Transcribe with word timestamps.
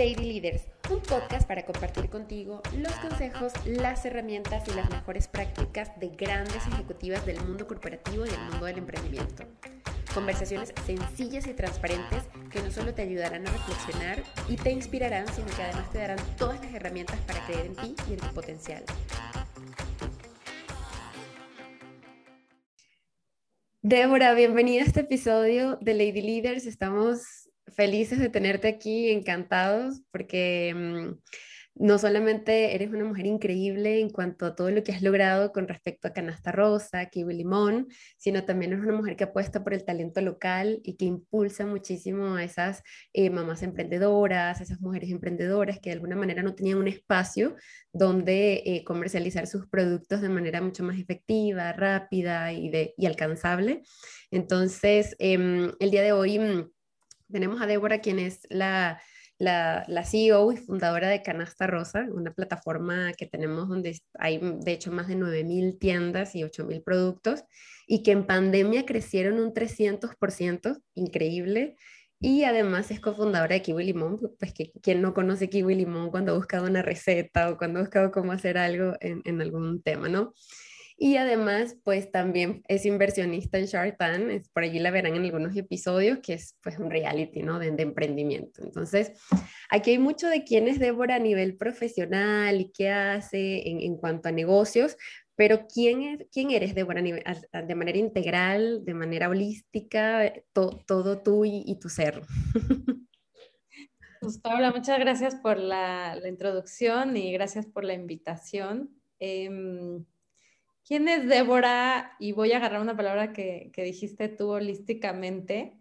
Lady 0.00 0.14
Leaders, 0.14 0.62
un 0.88 1.00
podcast 1.00 1.46
para 1.46 1.66
compartir 1.66 2.08
contigo 2.08 2.62
los 2.78 2.92
consejos, 3.00 3.52
las 3.66 4.02
herramientas 4.06 4.66
y 4.66 4.74
las 4.74 4.88
mejores 4.88 5.28
prácticas 5.28 5.90
de 6.00 6.08
grandes 6.08 6.66
ejecutivas 6.68 7.26
del 7.26 7.38
mundo 7.42 7.66
corporativo 7.66 8.24
y 8.24 8.30
del 8.30 8.40
mundo 8.50 8.64
del 8.64 8.78
emprendimiento. 8.78 9.44
Conversaciones 10.14 10.72
sencillas 10.86 11.46
y 11.46 11.52
transparentes 11.52 12.22
que 12.50 12.62
no 12.62 12.70
solo 12.70 12.94
te 12.94 13.02
ayudarán 13.02 13.46
a 13.46 13.50
reflexionar 13.52 14.22
y 14.48 14.56
te 14.56 14.70
inspirarán, 14.70 15.28
sino 15.34 15.48
que 15.48 15.64
además 15.64 15.92
te 15.92 15.98
darán 15.98 16.18
todas 16.38 16.64
las 16.64 16.72
herramientas 16.72 17.20
para 17.26 17.44
creer 17.44 17.66
en 17.66 17.76
ti 17.76 17.94
y 18.08 18.14
en 18.14 18.20
tu 18.20 18.28
potencial. 18.28 18.82
Débora, 23.82 24.32
bienvenida 24.32 24.82
a 24.82 24.86
este 24.86 25.00
episodio 25.00 25.76
de 25.82 25.92
Lady 25.92 26.22
Leaders. 26.22 26.64
Estamos 26.64 27.39
felices 27.74 28.18
de 28.18 28.28
tenerte 28.28 28.68
aquí, 28.68 29.10
encantados, 29.10 30.02
porque 30.10 30.74
mm, 30.74 31.18
no 31.80 31.98
solamente 31.98 32.74
eres 32.74 32.90
una 32.90 33.04
mujer 33.04 33.24
increíble 33.26 34.00
en 34.00 34.10
cuanto 34.10 34.44
a 34.44 34.54
todo 34.54 34.70
lo 34.70 34.82
que 34.82 34.92
has 34.92 35.00
logrado 35.00 35.50
con 35.50 35.66
respecto 35.66 36.08
a 36.08 36.12
Canasta 36.12 36.52
Rosa, 36.52 37.06
Kiwi 37.06 37.34
Limón, 37.34 37.88
sino 38.18 38.44
también 38.44 38.72
eres 38.72 38.84
una 38.84 38.96
mujer 38.96 39.16
que 39.16 39.24
apuesta 39.24 39.64
por 39.64 39.72
el 39.72 39.84
talento 39.84 40.20
local 40.20 40.80
y 40.84 40.96
que 40.96 41.06
impulsa 41.06 41.64
muchísimo 41.64 42.34
a 42.34 42.44
esas 42.44 42.82
eh, 43.14 43.30
mamás 43.30 43.62
emprendedoras, 43.62 44.60
esas 44.60 44.80
mujeres 44.80 45.10
emprendedoras 45.10 45.78
que 45.78 45.88
de 45.88 45.94
alguna 45.94 46.16
manera 46.16 46.42
no 46.42 46.54
tenían 46.54 46.76
un 46.78 46.88
espacio 46.88 47.56
donde 47.92 48.62
eh, 48.66 48.84
comercializar 48.84 49.46
sus 49.46 49.66
productos 49.66 50.20
de 50.20 50.28
manera 50.28 50.60
mucho 50.60 50.84
más 50.84 50.98
efectiva, 50.98 51.72
rápida 51.72 52.52
y, 52.52 52.68
de, 52.68 52.94
y 52.98 53.06
alcanzable. 53.06 53.82
Entonces, 54.30 55.16
em, 55.18 55.72
el 55.80 55.90
día 55.90 56.02
de 56.02 56.12
hoy 56.12 56.38
mm, 56.38 56.70
tenemos 57.30 57.60
a 57.60 57.66
Débora, 57.66 58.00
quien 58.00 58.18
es 58.18 58.46
la, 58.50 59.00
la, 59.38 59.84
la, 59.88 60.04
CEO 60.04 60.52
y 60.52 60.56
fundadora 60.56 61.08
de 61.08 61.22
Canasta 61.22 61.66
Rosa, 61.66 62.06
una 62.12 62.32
plataforma 62.32 63.12
que 63.14 63.26
tenemos 63.26 63.68
donde 63.68 63.98
hay 64.18 64.38
de 64.38 64.72
hecho 64.72 64.92
más 64.92 65.08
de 65.08 65.16
9.000 65.16 65.78
tiendas 65.78 66.34
y 66.34 66.42
8.000 66.42 66.82
productos 66.84 67.44
y 67.86 68.02
que 68.02 68.12
en 68.12 68.26
pandemia 68.26 68.86
crecieron 68.86 69.40
un 69.40 69.52
300%, 69.52 70.80
increíble. 70.94 71.76
Y 72.22 72.44
además 72.44 72.90
es 72.90 73.00
cofundadora 73.00 73.54
de 73.54 73.62
Kiwi 73.62 73.82
Limón, 73.82 74.18
pues 74.38 74.52
que 74.52 74.70
quien 74.82 75.00
no 75.00 75.14
conoce 75.14 75.48
Kiwi 75.48 75.74
Limón 75.74 76.10
cuando 76.10 76.32
ha 76.32 76.36
buscado 76.36 76.66
una 76.66 76.82
receta 76.82 77.50
o 77.50 77.56
cuando 77.56 77.78
ha 77.78 77.82
buscado 77.82 78.10
cómo 78.10 78.32
hacer 78.32 78.58
algo 78.58 78.94
en, 79.00 79.22
en 79.24 79.40
algún 79.40 79.82
tema, 79.82 80.08
¿no? 80.08 80.34
Y 81.02 81.16
además, 81.16 81.78
pues 81.82 82.12
también 82.12 82.62
es 82.68 82.84
inversionista 82.84 83.56
en 83.56 83.64
Shark 83.64 83.96
Tank, 83.96 84.44
por 84.52 84.64
allí 84.64 84.78
la 84.78 84.90
verán 84.90 85.16
en 85.16 85.24
algunos 85.24 85.56
episodios, 85.56 86.18
que 86.18 86.34
es 86.34 86.58
pues 86.62 86.78
un 86.78 86.90
reality, 86.90 87.42
¿no? 87.42 87.58
De, 87.58 87.68
emprendimiento. 87.68 88.62
Entonces, 88.62 89.12
aquí 89.70 89.92
hay 89.92 89.98
mucho 89.98 90.28
de 90.28 90.44
quién 90.44 90.68
es 90.68 90.78
Débora 90.78 91.14
a 91.14 91.18
nivel 91.18 91.56
profesional 91.56 92.60
y 92.60 92.70
qué 92.70 92.90
hace 92.90 93.66
en, 93.70 93.80
en 93.80 93.96
cuanto 93.96 94.28
a 94.28 94.32
negocios, 94.32 94.98
pero 95.36 95.66
¿quién, 95.72 96.02
es, 96.02 96.26
quién 96.30 96.50
eres 96.50 96.74
Débora 96.74 97.00
de 97.00 97.74
manera 97.74 97.96
integral, 97.96 98.84
de 98.84 98.92
manera 98.92 99.30
holística, 99.30 100.30
todo 100.52 101.22
tú 101.22 101.46
y, 101.46 101.78
tu 101.80 101.88
ser? 101.88 102.20
Pues 104.20 104.36
Paula, 104.36 104.70
muchas 104.70 104.98
gracias 104.98 105.34
por 105.36 105.56
la, 105.56 106.14
la, 106.14 106.28
introducción 106.28 107.16
y 107.16 107.32
gracias 107.32 107.64
por 107.64 107.86
la 107.86 107.94
invitación. 107.94 108.90
Eh, 109.18 109.48
¿Quién 110.90 111.06
es 111.06 111.28
Débora? 111.28 112.16
Y 112.18 112.32
voy 112.32 112.50
a 112.50 112.56
agarrar 112.56 112.80
una 112.80 112.96
palabra 112.96 113.32
que, 113.32 113.70
dijiste 113.76 114.26
tú 114.26 114.48
holísticamente. 114.48 115.80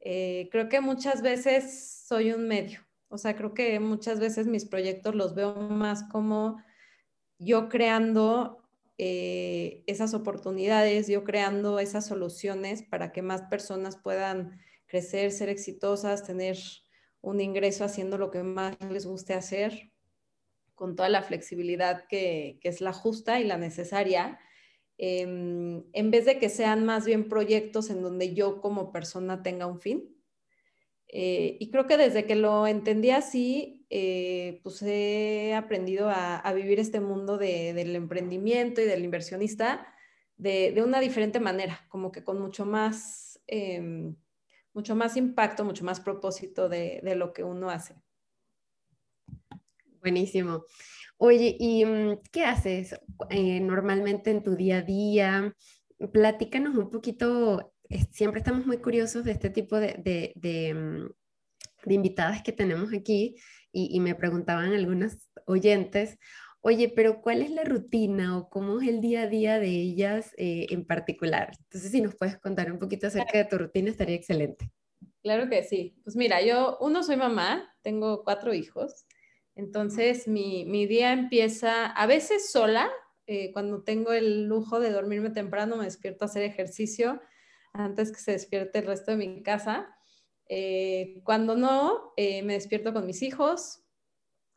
Eh, 0.00 0.48
creo 0.50 0.68
que 0.68 0.80
muchas 0.80 1.22
veces 1.22 2.02
soy 2.08 2.32
un 2.32 2.48
medio. 2.48 2.80
O 3.06 3.18
sea, 3.18 3.36
creo 3.36 3.54
que 3.54 3.78
muchas 3.78 4.18
veces 4.18 4.48
mis 4.48 4.64
proyectos 4.64 5.14
los 5.14 5.36
veo 5.36 5.54
más 5.54 6.02
como 6.10 6.60
yo 7.38 7.68
creando 7.68 8.66
eh, 8.98 9.84
esas 9.86 10.12
oportunidades, 10.12 11.06
yo 11.06 11.22
creando 11.22 11.78
esas 11.78 12.04
soluciones 12.04 12.82
para 12.82 13.12
que 13.12 13.22
más 13.22 13.42
personas 13.42 13.96
puedan 13.96 14.58
crecer, 14.86 15.30
ser 15.30 15.50
exitosas, 15.50 16.24
tener 16.24 16.58
un 17.20 17.40
ingreso 17.40 17.84
haciendo 17.84 18.18
lo 18.18 18.32
que 18.32 18.42
más 18.42 18.76
les 18.90 19.06
guste 19.06 19.34
hacer 19.34 19.91
con 20.74 20.96
toda 20.96 21.08
la 21.08 21.22
flexibilidad 21.22 22.06
que, 22.08 22.58
es 22.62 22.80
la 22.80 22.92
justa 22.92 23.40
y 23.40 23.44
la 23.44 23.58
necesaria, 23.58 24.38
em, 24.98 25.84
en 25.92 26.10
vez 26.10 26.24
de 26.24 26.38
que 26.38 26.48
sean 26.48 26.84
más 26.84 27.06
bien 27.06 27.28
proyectos 27.28 27.90
en 27.90 28.02
donde 28.02 28.34
yo 28.34 28.60
como 28.60 28.92
persona 28.92 29.42
tenga 29.42 29.66
un 29.66 29.80
fin. 29.80 30.16
Eh, 31.08 31.58
y 31.60 31.70
creo 31.70 31.86
que 31.86 31.98
desde 31.98 32.24
que 32.24 32.36
lo 32.36 32.66
entendí 32.66 33.10
así, 33.10 33.86
eh, 33.90 34.60
pues 34.62 34.82
he 34.82 35.54
aprendido 35.54 36.08
a, 36.10 36.52
vivir 36.54 36.80
este 36.80 37.00
mundo 37.00 37.36
del 37.38 37.94
emprendimiento 37.96 38.80
y 38.80 38.86
del 38.86 39.04
inversionista 39.04 39.86
de, 40.36 40.82
una 40.82 41.00
diferente 41.00 41.40
manera, 41.40 41.86
como 41.88 42.12
que 42.12 42.24
con 42.24 42.40
mucho 42.40 42.64
más, 42.66 43.40
em, 43.46 44.16
mucho 44.72 44.96
más 44.96 45.16
impacto, 45.16 45.64
mucho 45.64 45.84
más 45.84 46.00
propósito 46.00 46.68
de 46.68 47.14
lo 47.16 47.32
que 47.32 47.44
uno 47.44 47.70
hace. 47.70 47.96
Buenísimo. 50.02 50.64
Oye, 51.16 51.56
¿y 51.60 51.84
mm, 51.84 52.18
qué 52.32 52.44
haces 52.44 52.96
eh, 53.30 53.60
normalmente 53.60 54.32
en 54.32 54.42
tu 54.42 54.56
día 54.56 54.78
a 54.78 54.82
día? 54.82 55.54
Platícanos 56.12 56.76
un 56.76 56.90
poquito, 56.90 57.72
siempre 58.10 58.40
estamos 58.40 58.66
muy 58.66 58.78
curiosos 58.78 59.24
de 59.24 59.30
este 59.30 59.48
tipo 59.48 59.76
de, 59.78 60.32
mm, 60.74 61.90
invitadas 61.92 62.42
que 62.42 62.50
tenemos 62.50 62.92
aquí 62.92 63.36
y, 63.70 64.00
me 64.00 64.16
preguntaban 64.16 64.72
algunas 64.72 65.30
oyentes, 65.46 66.18
oye, 66.60 66.92
pero 66.94 67.22
¿cuál 67.22 67.42
es 67.42 67.50
la 67.50 67.62
rutina 67.62 68.36
o 68.38 68.48
cómo 68.50 68.80
es 68.80 68.88
el 68.88 69.00
día 69.00 69.22
a 69.22 69.28
día 69.28 69.60
de 69.60 69.68
ellas 69.68 70.32
eh, 70.36 70.66
en 70.70 70.84
particular? 70.84 71.52
Entonces, 71.60 71.92
si 71.92 72.00
nos 72.00 72.16
puedes 72.16 72.38
contar 72.38 72.72
un 72.72 72.80
poquito 72.80 73.06
acerca 73.06 73.38
de 73.38 73.44
tu 73.44 73.56
rutina, 73.56 73.90
estaría 73.90 74.16
excelente. 74.16 74.72
Claro 75.22 75.48
que 75.48 75.62
sí. 75.62 75.94
Pues 76.02 76.16
mira, 76.16 76.42
yo, 76.42 76.78
uno, 76.80 77.04
soy 77.04 77.16
mamá, 77.16 77.72
tengo 77.82 78.24
cuatro 78.24 78.52
hijos. 78.52 79.06
Entonces, 79.54 80.28
mi, 80.28 80.86
día 80.86 81.12
empieza 81.12 81.86
a 81.86 82.06
veces 82.06 82.50
sola, 82.50 82.90
eh, 83.26 83.52
cuando 83.52 83.82
tengo 83.82 84.12
el 84.12 84.44
lujo 84.44 84.80
de 84.80 84.90
dormirme 84.90 85.30
temprano, 85.30 85.76
me 85.76 85.84
despierto 85.84 86.24
a 86.24 86.28
hacer 86.28 86.42
ejercicio 86.42 87.20
antes 87.72 88.12
que 88.12 88.18
se 88.18 88.32
despierte 88.32 88.78
el 88.78 88.86
resto 88.86 89.10
de 89.12 89.16
mi 89.18 89.42
casa. 89.42 89.94
Eh, 90.48 91.20
cuando 91.24 91.56
no, 91.56 92.12
eh, 92.16 92.42
me 92.42 92.54
despierto 92.54 92.92
con 92.92 93.06
mis 93.06 93.22
hijos 93.22 93.82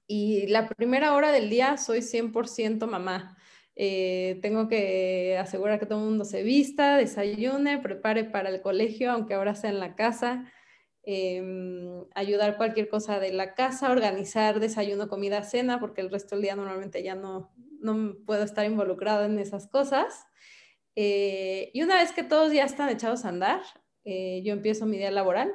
y 0.08 0.48
la 0.48 0.68
primera 0.68 1.14
hora 1.14 1.32
del 1.32 1.50
día 1.50 1.78
soy 1.78 2.02
100% 2.02 2.88
mamá. 2.88 3.38
tengo 3.76 4.68
que 4.70 5.38
asegurar 5.38 5.80
que 5.80 5.86
todo 5.86 6.00
el 6.00 6.06
mundo 6.06 6.26
se 6.26 6.44
vista, 6.44 6.98
desayune, 6.98 7.80
prepare 7.80 8.24
para 8.24 8.50
el 8.50 8.62
colegio, 8.62 9.12
aunque 9.12 9.34
ahora 9.34 9.56
sea 9.56 9.70
en 9.70 9.80
la 9.80 9.96
casa. 9.96 10.52
Em, 11.08 12.04
ayudar 12.16 12.58
cualquier 12.58 12.90
cosa 12.90 13.20
de 13.20 13.32
la 13.32 13.54
casa, 13.54 13.92
organizar 13.92 14.60
desayuno, 14.60 15.08
comida, 15.08 15.44
cena, 15.44 15.80
porque 15.80 16.02
el 16.02 16.10
resto 16.10 16.36
del 16.36 16.42
día 16.42 16.56
normalmente 16.56 17.04
ya 17.04 17.14
no, 17.14 17.54
no 17.80 18.16
puedo 18.26 18.44
estar 18.44 18.66
involucrado 18.66 19.26
en 19.26 19.38
esas 19.38 19.68
cosas. 19.68 20.26
Eh, 20.96 21.70
y 21.76 21.84
una 21.84 21.98
vez 21.98 22.12
que 22.12 22.24
todos 22.24 22.52
ya 22.52 22.64
están 22.64 22.90
echados 22.90 23.24
a 23.24 23.30
andar, 23.30 23.62
eh, 24.04 24.42
yo 24.44 24.54
empiezo 24.54 24.88
mi 24.88 24.98
día 24.98 25.12
laboral. 25.12 25.54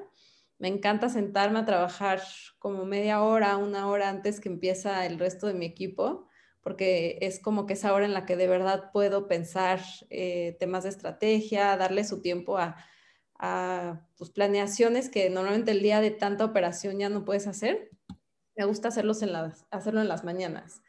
Me 0.59 0.69
encanta 0.69 1.09
sentarme 1.09 1.59
a 1.59 1.65
trabajar 1.65 2.21
como 2.61 2.85
media 2.85 3.21
hora, 3.23 3.57
una 3.57 3.89
hora 3.89 4.09
antes 4.09 4.39
que 4.39 4.49
empieza 4.49 5.05
el 5.05 5.19
resto 5.19 5.49
de 5.49 5.55
mi 5.55 5.67
equipo, 5.67 6.29
porque 6.61 7.19
es 7.23 7.41
como 7.41 7.67
que 7.67 7.73
esa 7.73 7.93
hora 7.93 8.05
en 8.05 8.15
la 8.15 8.25
que 8.25 8.37
de 8.37 8.47
verdad 8.47 8.91
puedo 8.93 9.27
pensar 9.27 9.81
eh, 10.11 10.57
temas 10.61 10.85
de 10.85 10.91
estrategia, 10.91 11.77
darle 11.77 12.05
su 12.05 12.21
tiempo 12.21 12.57
a 12.57 12.77
a 13.41 14.07
pues, 14.19 14.31
planeaciones 14.31 15.09
que 15.09 15.31
normalmente 15.31 15.71
el 15.71 15.83
día 15.83 16.01
de 16.01 16.11
tanta 16.11 16.45
operación 16.45 16.99
ya 16.99 17.09
no 17.09 17.25
puedes 17.25 17.47
hacer. 17.47 17.91
Me 18.55 18.67
gusta 18.67 18.89
hacerlos 18.89 19.23
en 19.23 19.33
las, 19.33 19.67
hacerlo 19.71 20.03
en 20.03 20.09
las 20.09 20.25
mañanas. 20.25 20.83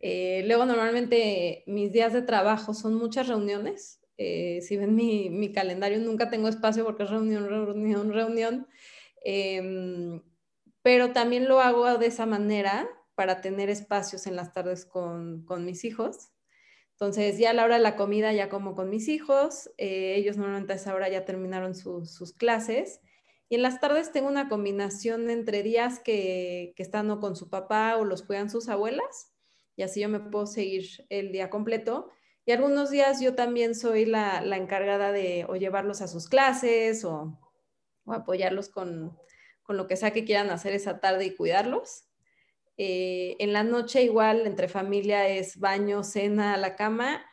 Eh, 0.00 0.44
luego 0.46 0.66
normalmente 0.66 1.64
mis 1.66 1.90
días 1.92 2.12
de 2.12 2.20
trabajo 2.20 2.74
son 2.74 2.94
muchas 2.94 3.26
reuniones. 3.26 4.00
Eh, 4.18 4.60
si 4.60 4.76
ven 4.76 4.94
mi, 4.94 5.30
mi, 5.30 5.50
calendario, 5.50 5.98
nunca 5.98 6.28
tengo 6.28 6.48
espacio 6.48 6.84
porque 6.84 7.04
es 7.04 7.10
reunión, 7.10 7.48
reunión, 7.48 8.12
reunión. 8.12 8.68
Em, 9.24 10.20
pero 10.82 11.12
también 11.12 11.48
lo 11.48 11.60
hago 11.60 11.96
de 11.96 12.06
esa 12.06 12.26
manera 12.26 12.86
para 13.14 13.40
tener 13.40 13.70
espacios 13.70 14.26
en 14.26 14.36
las 14.36 14.52
tardes 14.52 14.84
con, 14.84 15.46
con 15.46 15.64
mis 15.64 15.84
hijos. 15.86 16.33
Entonces, 16.94 17.38
ya 17.38 17.50
a 17.50 17.52
la 17.52 17.64
hora 17.64 17.76
de 17.76 17.82
la 17.82 17.96
comida 17.96 18.32
ya 18.32 18.48
como 18.48 18.74
con 18.74 18.88
mis 18.88 19.08
hijos, 19.08 19.70
eh, 19.78 20.14
ellos 20.16 20.36
normalmente 20.36 20.72
a 20.74 20.76
esa 20.76 20.94
hora 20.94 21.08
ya 21.08 21.24
terminaron 21.24 21.74
sus 21.74 22.32
clases. 22.32 23.00
Y 23.48 23.56
en 23.56 23.62
las 23.62 23.80
tardes 23.80 24.12
tengo 24.12 24.28
una 24.28 24.48
combinación 24.48 25.28
entre 25.28 25.62
días 25.62 25.98
que, 26.00 26.72
que 26.76 26.82
están 26.82 27.10
o 27.10 27.20
con 27.20 27.36
su 27.36 27.50
papá 27.50 27.96
o 27.96 28.04
los 28.04 28.22
cuidan 28.22 28.48
sus 28.48 28.68
abuelas, 28.68 29.32
y 29.76 29.82
así 29.82 30.00
yo 30.00 30.08
me 30.08 30.20
puedo 30.20 30.46
seguir 30.46 30.86
el 31.08 31.32
día 31.32 31.50
completo. 31.50 32.10
Y 32.46 32.52
algunos 32.52 32.90
días 32.90 33.20
yo 33.20 33.34
también 33.34 33.74
soy 33.74 34.04
la, 34.04 34.44
encargada 34.56 35.12
de 35.12 35.46
o 35.48 35.56
llevarlos 35.56 36.00
a 36.00 36.08
sus 36.08 36.28
clases 36.28 37.04
o, 37.04 37.38
o 38.04 38.12
apoyarlos 38.12 38.68
con, 38.68 39.18
con 39.62 39.76
lo 39.76 39.86
que 39.86 39.96
sea 39.96 40.12
que 40.12 40.24
quieran 40.24 40.50
hacer 40.50 40.74
esa 40.74 41.00
tarde 41.00 41.24
y 41.24 41.34
cuidarlos. 41.34 42.04
Eh, 42.76 43.36
en 43.38 43.52
la 43.52 43.62
noche 43.62 44.02
igual, 44.02 44.46
entre 44.46 44.68
familia 44.68 45.28
es 45.28 45.58
baño, 45.58 46.02
cena, 46.02 46.56
la 46.56 46.76
cama. 46.76 47.24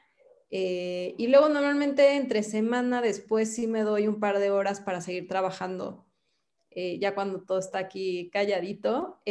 Eh, 0.50 1.16
y 1.18 1.28
luego 1.28 1.50
normalmente 1.50 2.16
entre 2.16 2.44
semana 2.44 3.02
después 3.02 3.54
sí 3.54 3.68
me 3.68 3.82
doy 3.82 4.08
un 4.08 4.20
par 4.20 4.40
de 4.40 4.52
horas 4.52 4.82
para 4.82 5.00
seguir 5.00 5.28
trabajando, 5.28 6.06
eh, 6.72 7.00
ya 7.00 7.16
cuando 7.16 7.42
todo 7.44 7.60
está 7.60 7.80
aquí 7.80 8.30
calladito, 8.32 9.22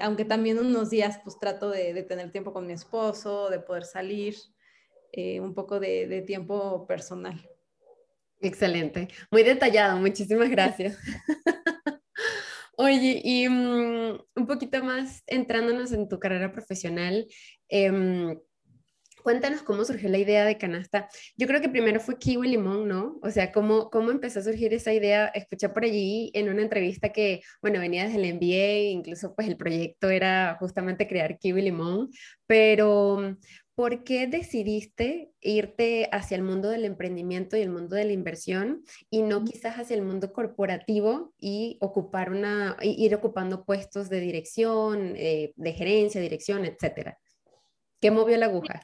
aunque 0.00 0.24
también 0.24 0.58
unos 0.58 0.88
días 0.88 1.20
pues 1.22 1.38
trato 1.38 1.68
de, 1.68 2.02
tener 2.04 2.32
tiempo 2.32 2.54
con 2.54 2.66
mi 2.66 2.72
esposo, 2.72 3.50
de 3.50 3.60
poder 3.60 3.84
salir, 3.84 4.36
un 5.40 5.54
poco 5.54 5.80
de 5.80 6.22
tiempo 6.26 6.86
personal. 6.86 7.46
Excelente, 8.40 9.08
muy 9.30 9.42
detallado, 9.42 9.98
muchísimas 9.98 10.48
gracias. 10.48 10.96
Oye, 12.82 13.20
y 13.22 13.46
mm, 13.46 14.18
un 14.36 14.46
poquito 14.46 14.82
más 14.82 15.22
entrándonos 15.26 15.92
en 15.92 16.08
tu 16.08 16.18
carrera 16.18 16.50
profesional, 16.50 17.26
em, 17.68 18.38
cuéntanos 19.22 19.60
cómo 19.62 19.84
surgió 19.84 20.08
la 20.08 20.16
idea 20.16 20.46
de 20.46 20.56
canasta. 20.56 21.06
Yo 21.36 21.46
creo 21.46 21.60
que 21.60 21.68
primero 21.68 22.00
fue 22.00 22.18
kiwi 22.18 22.48
limón, 22.48 22.88
¿no? 22.88 23.18
O 23.20 23.30
sea, 23.30 23.52
¿cómo, 23.52 23.90
cómo 23.90 24.10
empezó 24.10 24.40
a 24.40 24.44
surgir 24.44 24.72
esa 24.72 24.94
idea? 24.94 25.26
Escuché 25.28 25.68
por 25.68 25.84
allí 25.84 26.30
en 26.32 26.48
una 26.48 26.62
entrevista 26.62 27.10
que, 27.12 27.42
bueno, 27.60 27.80
venía 27.80 28.04
desde 28.04 28.16
el 28.16 28.34
MBA, 28.36 28.92
incluso 28.92 29.34
pues 29.34 29.46
el 29.46 29.58
proyecto 29.58 30.08
era 30.08 30.56
justamente 30.58 31.06
crear 31.06 31.38
kiwi 31.38 31.60
limón, 31.60 32.08
pero 32.46 33.36
¿por 33.80 34.04
qué 34.04 34.26
decidiste 34.26 35.32
irte 35.40 36.10
hacia 36.12 36.36
el 36.36 36.42
mundo 36.42 36.68
del 36.68 36.84
emprendimiento 36.84 37.56
y 37.56 37.62
el 37.62 37.70
mundo 37.70 37.96
de 37.96 38.04
la 38.04 38.12
inversión 38.12 38.84
y 39.08 39.22
no 39.22 39.42
quizás 39.42 39.76
hacia 39.76 39.96
el 39.96 40.02
mundo 40.02 40.34
corporativo 40.34 41.32
y 41.38 41.78
ocupar 41.80 42.28
una, 42.28 42.76
ir 42.82 43.14
ocupando 43.14 43.64
puestos 43.64 44.10
de 44.10 44.20
dirección, 44.20 45.14
eh, 45.16 45.54
de 45.56 45.72
gerencia, 45.72 46.20
dirección, 46.20 46.66
etcétera? 46.66 47.18
¿Qué 48.02 48.10
movió 48.10 48.36
la 48.36 48.46
aguja? 48.46 48.82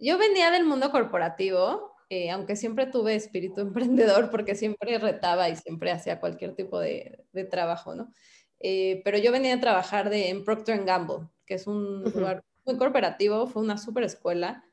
Yo 0.00 0.16
venía 0.16 0.50
del 0.50 0.64
mundo 0.64 0.90
corporativo, 0.90 1.92
eh, 2.08 2.30
aunque 2.30 2.56
siempre 2.56 2.86
tuve 2.86 3.16
espíritu 3.16 3.60
emprendedor 3.60 4.30
porque 4.30 4.54
siempre 4.54 4.96
retaba 4.96 5.50
y 5.50 5.56
siempre 5.56 5.90
hacía 5.90 6.18
cualquier 6.18 6.54
tipo 6.54 6.80
de, 6.80 7.26
trabajo, 7.50 7.94
¿no? 7.94 8.10
Eh, 8.58 9.02
pero 9.04 9.18
yo 9.18 9.32
venía 9.32 9.54
a 9.54 9.60
trabajar 9.60 10.08
de, 10.08 10.30
en 10.30 10.44
Procter 10.46 10.82
Gamble, 10.82 11.28
que 11.44 11.56
es 11.56 11.66
un 11.66 12.04
lugar 12.04 12.42
muy 12.70 12.78
corporativo, 12.78 13.46
fue 13.46 13.62
una 13.62 13.76
súper 13.76 14.04
escuela. 14.04 14.64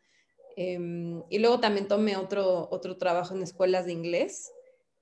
Em, 0.56 1.24
y 1.30 1.40
luego 1.40 1.60
también 1.60 1.88
tomé 1.88 2.16
otro, 2.18 2.68
otro 2.72 2.98
trabajo 2.98 3.36
en 3.36 3.44
escuelas 3.44 3.86
de 3.86 3.94
inglés. 3.94 4.52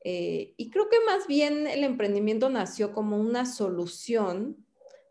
Eh, 0.04 0.54
y 0.58 0.70
creo 0.70 0.90
que 0.90 0.98
más 1.06 1.28
bien 1.28 1.68
el 1.68 1.84
emprendimiento 1.84 2.50
nació 2.50 2.94
como 2.94 3.18
una 3.18 3.46
solución 3.46 4.66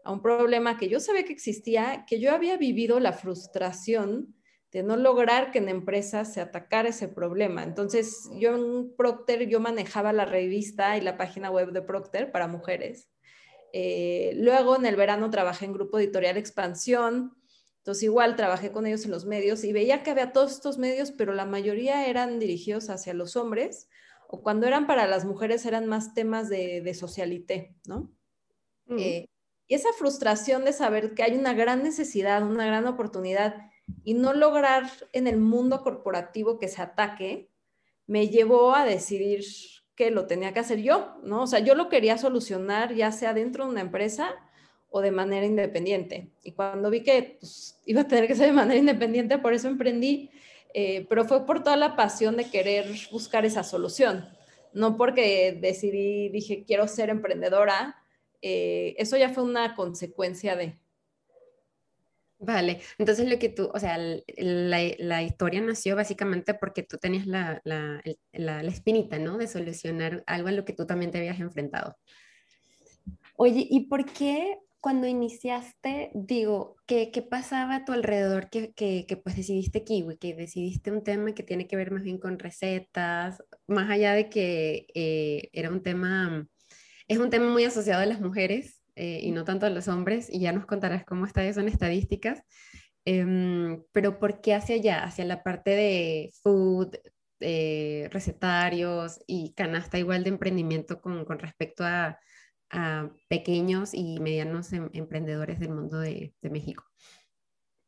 a 0.04 0.12
un 0.12 0.22
problema 0.22 0.76
que 0.76 0.88
yo 0.88 1.00
sabía 1.00 1.24
que 1.24 1.32
existía, 1.32 2.04
que 2.06 2.20
yo 2.20 2.32
había 2.32 2.56
vivido 2.56 3.00
la 3.00 3.12
frustración 3.12 4.34
de 4.70 4.82
no 4.82 4.96
lograr 4.96 5.50
que 5.50 5.58
en 5.58 5.68
empresas 5.68 6.32
se 6.32 6.40
atacara 6.40 6.90
ese 6.90 7.08
problema. 7.08 7.62
Entonces, 7.62 8.28
yo 8.38 8.54
en 8.54 8.94
Procter, 8.96 9.48
yo 9.48 9.60
manejaba 9.60 10.12
la 10.12 10.24
revista 10.24 10.96
y 10.96 11.00
la 11.00 11.16
página 11.16 11.50
web 11.50 11.72
de 11.72 11.82
Procter 11.82 12.30
para 12.32 12.48
mujeres. 12.48 13.08
Eh, 13.72 14.32
luego, 14.36 14.76
en 14.76 14.86
el 14.86 14.96
verano, 14.96 15.30
trabajé 15.30 15.64
en 15.64 15.72
Grupo 15.72 15.98
Editorial 15.98 16.36
Expansión, 16.36 17.34
entonces 17.84 18.04
igual 18.04 18.34
trabajé 18.34 18.72
con 18.72 18.86
ellos 18.86 19.04
en 19.04 19.10
los 19.10 19.26
medios 19.26 19.62
y 19.62 19.74
veía 19.74 20.02
que 20.02 20.10
había 20.10 20.32
todos 20.32 20.52
estos 20.52 20.78
medios, 20.78 21.10
pero 21.10 21.34
la 21.34 21.44
mayoría 21.44 22.06
eran 22.06 22.38
dirigidos 22.38 22.88
hacia 22.88 23.12
los 23.12 23.36
hombres 23.36 23.90
o 24.26 24.40
cuando 24.42 24.66
eran 24.66 24.86
para 24.86 25.06
las 25.06 25.26
mujeres 25.26 25.66
eran 25.66 25.84
más 25.84 26.14
temas 26.14 26.48
de, 26.48 26.80
de 26.80 26.94
socialité, 26.94 27.76
¿no? 27.86 28.10
Mm. 28.86 28.98
Eh, 28.98 29.28
y 29.66 29.74
esa 29.74 29.90
frustración 29.98 30.64
de 30.64 30.72
saber 30.72 31.12
que 31.12 31.24
hay 31.24 31.36
una 31.36 31.52
gran 31.52 31.82
necesidad, 31.82 32.42
una 32.42 32.64
gran 32.64 32.86
oportunidad 32.86 33.70
y 34.02 34.14
no 34.14 34.32
lograr 34.32 34.90
en 35.12 35.26
el 35.26 35.36
mundo 35.36 35.82
corporativo 35.82 36.58
que 36.58 36.68
se 36.68 36.80
ataque, 36.80 37.50
me 38.06 38.28
llevó 38.28 38.74
a 38.74 38.86
decidir 38.86 39.44
que 39.94 40.10
lo 40.10 40.26
tenía 40.26 40.54
que 40.54 40.60
hacer 40.60 40.80
yo, 40.80 41.18
¿no? 41.22 41.42
O 41.42 41.46
sea, 41.46 41.58
yo 41.58 41.74
lo 41.74 41.90
quería 41.90 42.16
solucionar 42.16 42.94
ya 42.94 43.12
sea 43.12 43.34
dentro 43.34 43.66
de 43.66 43.72
una 43.72 43.82
empresa 43.82 44.34
o 44.96 45.00
de 45.00 45.10
manera 45.10 45.44
independiente. 45.44 46.28
Y 46.44 46.52
cuando 46.52 46.88
vi 46.88 47.02
que 47.02 47.36
pues, 47.40 47.80
iba 47.84 48.02
a 48.02 48.06
tener 48.06 48.28
que 48.28 48.36
ser 48.36 48.46
de 48.46 48.52
manera 48.52 48.78
independiente, 48.78 49.38
por 49.38 49.52
eso 49.52 49.66
emprendí, 49.66 50.30
eh, 50.72 51.04
pero 51.08 51.24
fue 51.24 51.44
por 51.44 51.64
toda 51.64 51.76
la 51.76 51.96
pasión 51.96 52.36
de 52.36 52.48
querer 52.48 52.86
buscar 53.10 53.44
esa 53.44 53.64
solución, 53.64 54.28
no 54.72 54.96
porque 54.96 55.58
decidí, 55.60 56.28
dije, 56.28 56.62
quiero 56.64 56.86
ser 56.86 57.10
emprendedora, 57.10 57.96
eh, 58.40 58.94
eso 58.96 59.16
ya 59.16 59.30
fue 59.30 59.42
una 59.42 59.74
consecuencia 59.74 60.54
de... 60.54 60.78
Vale, 62.38 62.80
entonces 62.96 63.28
lo 63.28 63.36
que 63.40 63.48
tú, 63.48 63.72
o 63.74 63.80
sea, 63.80 63.98
la, 63.98 64.78
la 64.98 65.22
historia 65.24 65.60
nació 65.60 65.96
básicamente 65.96 66.54
porque 66.54 66.84
tú 66.84 66.98
tenías 66.98 67.26
la, 67.26 67.60
la, 67.64 68.00
la, 68.30 68.60
espinita, 68.62 69.18
¿no? 69.18 69.38
De 69.38 69.48
solucionar 69.48 70.22
algo 70.28 70.46
a 70.46 70.52
lo 70.52 70.64
que 70.64 70.72
tú 70.72 70.86
también 70.86 71.10
te 71.10 71.18
habías 71.18 71.40
enfrentado. 71.40 71.96
Oye, 73.36 73.66
¿y 73.68 73.86
por 73.86 74.04
qué 74.04 74.58
cuando 74.84 75.06
iniciaste, 75.06 76.10
digo, 76.12 76.76
¿qué, 76.84 77.10
qué 77.10 77.22
pasaba 77.22 77.76
a 77.76 77.84
tu 77.86 77.92
alrededor 77.92 78.50
que, 78.50 78.74
que, 78.74 79.06
que, 79.08 79.16
pues 79.16 79.34
decidiste 79.34 79.82
Kiwi, 79.82 80.18
que 80.18 80.34
decidiste 80.34 80.92
un 80.92 81.02
tema 81.02 81.32
que 81.32 81.42
tiene 81.42 81.66
que 81.66 81.74
ver 81.74 81.90
más 81.90 82.02
bien 82.02 82.18
con 82.18 82.38
recetas, 82.38 83.42
más 83.66 83.88
allá 83.88 84.12
de 84.12 84.28
que 84.28 84.86
eh, 84.94 85.48
era 85.54 85.70
un 85.70 85.82
tema, 85.82 86.46
es 87.08 87.16
un 87.16 87.30
tema 87.30 87.48
muy 87.50 87.64
asociado 87.64 88.02
a 88.02 88.06
las 88.06 88.20
mujeres 88.20 88.82
eh, 88.94 89.20
y 89.22 89.30
no 89.30 89.44
tanto 89.44 89.64
a 89.64 89.70
los 89.70 89.88
hombres, 89.88 90.28
y 90.30 90.40
ya 90.40 90.52
nos 90.52 90.66
contarás 90.66 91.06
cómo 91.06 91.24
está 91.24 91.42
eso 91.46 91.60
en 91.60 91.68
estadísticas, 91.68 92.42
em, 93.06 93.82
pero 93.92 94.18
¿por 94.18 94.42
qué 94.42 94.52
hacia 94.52 94.74
allá, 94.74 95.02
hacia 95.02 95.24
la 95.24 95.42
parte 95.42 95.70
de 95.70 96.30
food, 96.42 96.94
eh, 97.40 98.10
recetarios 98.12 99.18
y 99.26 99.54
canasta 99.54 99.98
igual 99.98 100.24
de 100.24 100.28
emprendimiento 100.28 101.00
con, 101.00 101.24
con 101.24 101.38
respecto 101.38 101.84
a 101.86 102.18
a 102.74 103.10
pequeños 103.28 103.94
y 103.94 104.18
medianos 104.20 104.72
em, 104.72 104.90
emprendedores 104.92 105.60
del 105.60 105.70
mundo 105.70 105.98
de, 105.98 106.34
México? 106.42 106.84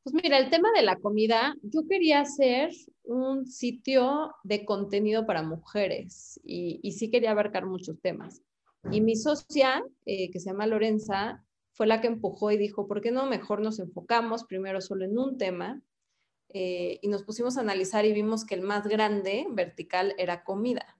Pues 0.03 0.15
mira, 0.15 0.39
el 0.39 0.51
tema 0.51 0.71
de 0.75 0.83
la 0.83 0.97
comida, 0.97 1.55
yo 1.63 1.83
quería 1.89 2.21
hacer 2.21 2.71
un 3.03 3.47
sitio 3.47 4.33
de 4.45 4.65
contenido 4.65 5.27
para 5.27 5.43
mujeres 5.43 6.41
y, 6.45 6.93
sí 6.93 7.11
quería 7.11 7.33
abarcar 7.33 7.67
muchos 7.67 8.01
temas. 8.01 8.43
Y 8.93 9.01
mi 9.01 9.17
socia, 9.17 9.83
eh, 10.05 10.31
que 10.31 10.39
se 10.39 10.51
llama 10.51 10.69
Lorenza, 10.69 11.45
fue 11.73 11.89
la 11.89 12.01
que 12.01 12.07
empujó 12.07 12.53
y 12.53 12.57
dijo, 12.57 12.87
¿por 12.87 13.01
qué 13.01 13.11
no 13.11 13.27
mejor 13.27 13.61
nos 13.61 13.81
enfocamos 13.81 14.45
primero 14.45 14.81
solo 14.81 15.05
en 15.05 15.19
un 15.19 15.37
tema? 15.39 15.83
Eh, 16.51 17.01
y 17.03 17.09
nos 17.09 17.25
pusimos 17.25 17.59
a 17.59 17.61
analizar 17.61 18.05
y 18.05 18.13
vimos 18.13 18.45
que 18.45 18.55
el 18.55 18.63
más 18.63 18.87
grande, 18.87 19.47
vertical, 19.51 20.15
era 20.17 20.45
comida. 20.45 20.96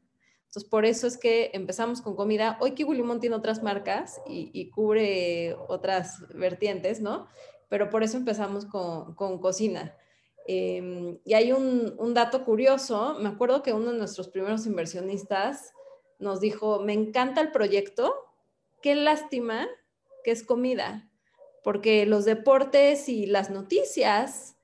Entonces, 0.47 0.71
por 0.71 0.87
eso 0.87 1.07
es 1.07 1.19
que 1.19 1.51
empezamos 1.53 2.01
con 2.01 2.17
comida. 2.17 2.57
Hoy 2.61 2.73
Kiwi 2.73 2.97
Limón 2.97 3.21
tiene 3.21 3.37
otras 3.37 3.63
marcas 3.63 4.21
y, 4.27 4.71
cubre 4.71 5.55
otras 5.69 6.23
vertientes, 6.35 7.01
¿no? 7.01 7.27
Pero 7.69 7.91
por 7.91 8.03
eso 8.03 8.17
empezamos 8.17 8.65
con, 8.65 9.39
cocina. 9.39 9.95
Em, 10.47 11.19
y 11.25 11.35
hay 11.35 11.53
un, 11.53 12.15
dato 12.15 12.45
curioso. 12.45 13.17
Me 13.21 13.29
acuerdo 13.29 13.63
que 13.63 13.73
uno 13.75 13.93
de 13.93 13.99
nuestros 13.99 14.29
primeros 14.29 14.65
inversionistas 14.67 15.75
nos 16.19 16.41
dijo, 16.41 16.81
me 16.81 16.95
encanta 16.95 17.43
el 17.43 17.51
proyecto, 17.51 18.15
qué 18.81 18.95
lástima 18.95 19.69
que 20.25 20.31
es 20.31 20.43
comida, 20.43 21.11
porque 21.63 22.07
los 22.07 22.25
deportes 22.25 23.11
y 23.11 23.27
las 23.27 23.51
noticias, 23.51 24.57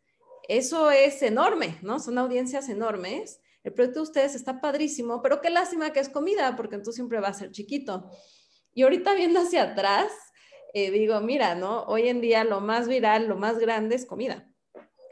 eso 0.48 0.90
es 0.90 1.20
enorme, 1.20 1.76
¿no? 1.82 1.98
Son 1.98 2.16
audiencias 2.16 2.70
enormes 2.70 3.41
el 3.64 3.72
proyecto 3.72 4.00
de 4.00 4.04
ustedes 4.04 4.34
está 4.34 4.60
padrísimo, 4.60 5.22
pero 5.22 5.40
qué 5.40 5.50
lástima 5.50 5.92
que 5.92 6.00
es 6.00 6.08
comida, 6.08 6.56
porque 6.56 6.74
entonces 6.74 6.96
siempre 6.96 7.20
va 7.20 7.28
a 7.28 7.34
ser 7.34 7.50
chiquito. 7.52 8.10
Y 8.74 8.82
ahorita 8.82 9.14
viendo 9.14 9.40
hacia 9.40 9.62
atrás, 9.62 10.10
eh, 10.74 10.90
digo, 10.90 11.20
mira, 11.20 11.54
¿no? 11.54 11.82
Hoy 11.84 12.08
en 12.08 12.20
día 12.20 12.44
lo 12.44 12.60
más 12.60 12.88
viral, 12.88 13.28
lo 13.28 13.36
más 13.36 13.58
grande 13.58 13.94
es 13.94 14.06
comida 14.06 14.48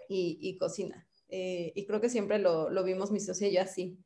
y, 0.09 0.57
cocina. 0.59 1.07
Eh, 1.29 1.73
y 1.75 1.87
creo 1.87 2.01
que 2.01 2.09
siempre 2.09 2.39
lo, 2.39 2.83
vimos 2.83 3.13
mi 3.13 3.21
socia 3.21 3.49
y 3.49 3.55
yo 3.55 3.63
así. 3.63 3.99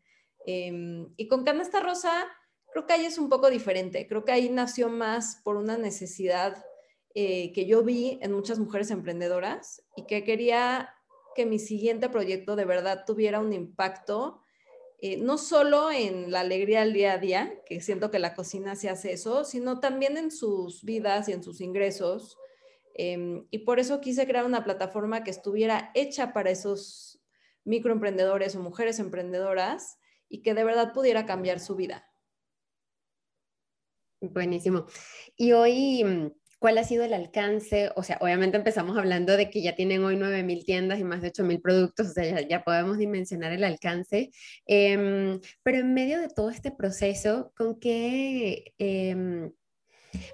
Em, 0.46 1.08
y 1.16 1.28
con 1.28 1.44
Canasta 1.44 1.80
Rosa, 1.80 2.26
creo 2.72 2.86
que 2.86 2.92
ahí 2.92 3.06
es 3.06 3.16
un 3.16 3.28
poco 3.28 3.48
diferente. 3.48 4.06
Creo 4.06 4.24
que 4.24 4.32
ahí 4.32 4.50
nació 4.50 4.90
más 4.90 5.40
por 5.42 5.56
una 5.56 5.78
necesidad 5.78 6.62
eh, 7.14 7.52
que 7.52 7.64
yo 7.64 7.82
vi 7.84 8.18
en 8.20 8.32
muchas 8.32 8.58
mujeres 8.58 8.90
emprendedoras 8.90 9.82
y 9.96 10.04
que 10.06 10.24
quería 10.24 10.92
que 11.34 11.46
mi 11.46 11.58
siguiente 11.58 12.08
proyecto 12.08 12.56
de 12.56 12.64
verdad 12.64 13.04
tuviera 13.06 13.40
un 13.40 13.52
impacto, 13.52 14.40
eh, 14.98 15.16
no 15.18 15.36
solo 15.38 15.90
en 15.90 16.30
la 16.30 16.40
alegría 16.40 16.80
del 16.80 16.92
día 16.92 17.12
a 17.12 17.18
día, 17.18 17.62
que 17.66 17.80
siento 17.80 18.10
que 18.10 18.18
la 18.18 18.34
cocina 18.34 18.76
se 18.76 18.88
hace 18.88 19.12
eso, 19.12 19.44
sino 19.44 19.80
también 19.80 20.16
en 20.16 20.30
sus 20.30 20.84
vidas 20.84 21.28
y 21.28 21.32
en 21.32 21.42
sus 21.42 21.60
ingresos. 21.60 22.38
Em, 22.94 23.46
y 23.50 23.58
por 23.58 23.80
eso 23.80 24.00
quise 24.00 24.26
crear 24.26 24.44
una 24.46 24.64
plataforma 24.64 25.24
que 25.24 25.30
estuviera 25.30 25.90
hecha 25.94 26.32
para 26.32 26.50
esos 26.50 27.20
microemprendedores 27.64 28.54
o 28.56 28.60
mujeres 28.60 28.98
emprendedoras 28.98 29.98
y 30.28 30.42
que 30.42 30.54
de 30.54 30.64
verdad 30.64 30.92
pudiera 30.92 31.26
cambiar 31.26 31.60
su 31.60 31.74
vida. 31.74 32.08
Buenísimo. 34.20 34.86
Y 35.36 35.52
hoy, 35.52 36.04
mm, 36.04 36.30
¿cuál 36.64 36.78
ha 36.78 36.84
sido 36.84 37.04
el 37.04 37.12
alcance? 37.12 37.90
O 37.94 38.02
sea, 38.02 38.16
obviamente 38.22 38.56
empezamos 38.56 38.96
hablando 38.96 39.36
de 39.36 39.50
que 39.50 39.60
ya 39.60 39.74
tienen 39.76 40.02
hoy 40.02 40.16
9.000 40.16 40.64
tiendas 40.64 40.98
y 40.98 41.04
más 41.04 41.20
de 41.20 41.30
8.000 41.30 41.60
productos, 41.60 42.06
o 42.06 42.12
sea, 42.12 42.40
ya, 42.40 42.64
podemos 42.64 42.96
dimensionar 42.96 43.52
el 43.52 43.64
alcance. 43.64 44.30
Em, 44.64 45.40
pero 45.62 45.76
en 45.80 45.92
medio 45.92 46.18
de 46.18 46.28
todo 46.28 46.48
este 46.48 46.70
proceso, 46.70 47.52
¿con 47.54 47.78
qué... 47.78 48.72
Em, 48.78 49.52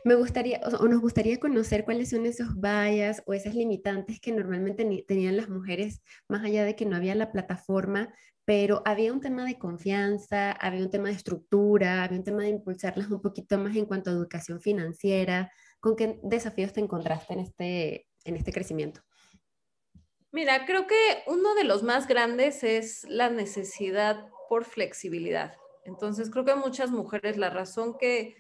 me 0.05 0.15
gustaría, 0.15 0.61
o 0.81 0.87
nos 0.87 1.01
gustaría 1.01 1.41
conocer 1.41 1.85
cuáles 1.85 2.11
son 2.11 2.25
esos 2.27 2.55
vallas 2.55 3.25
o 3.27 3.35
esas 3.35 3.57
limitantes 3.57 4.21
que 4.21 4.31
normalmente 4.31 5.05
tenían 5.09 5.37
las 5.37 5.49
mujeres, 5.49 6.01
más 6.29 6.45
allá 6.45 6.65
de 6.65 6.77
que 6.77 6.87
no 6.87 6.95
había 6.95 7.17
la 7.17 7.33
plataforma, 7.33 8.15
pero 8.45 8.83
había 8.85 9.13
un 9.13 9.21
tema 9.21 9.45
de 9.45 9.59
confianza, 9.59 10.53
había 10.53 10.85
un 10.85 10.91
tema 10.91 11.09
de 11.09 11.15
estructura, 11.15 12.05
había 12.05 12.19
un 12.19 12.25
tema 12.25 12.43
de 12.43 12.51
impulsarlas 12.51 13.11
un 13.11 13.21
poquito 13.21 13.59
más 13.59 13.77
en 13.77 13.87
cuanto 13.87 14.11
a 14.11 14.13
educación 14.13 14.61
financiera. 14.61 15.51
¿Con 15.81 15.97
qué 15.97 16.21
desafíos 16.23 16.73
te 16.73 16.81
encontraste 16.81 17.33
en 17.33 17.41
este, 17.41 18.07
en 18.25 18.37
este 18.37 18.53
crecimiento? 18.53 19.01
Mira, 20.33 20.65
creo 20.67 20.87
que 20.87 21.23
uno 21.27 21.55
de 21.55 21.65
los 21.65 21.83
más 21.83 22.07
grandes 22.07 22.63
es 22.63 23.05
la 23.05 23.31
necesidad 23.31 24.29
por 24.49 24.65
flexibilidad. 24.65 25.55
Entonces, 25.85 26.31
creo 26.31 26.45
que 26.45 26.55
muchas 26.55 26.91
mujeres 26.91 27.37
la 27.37 27.51
razón 27.51 27.97
que 27.99 28.37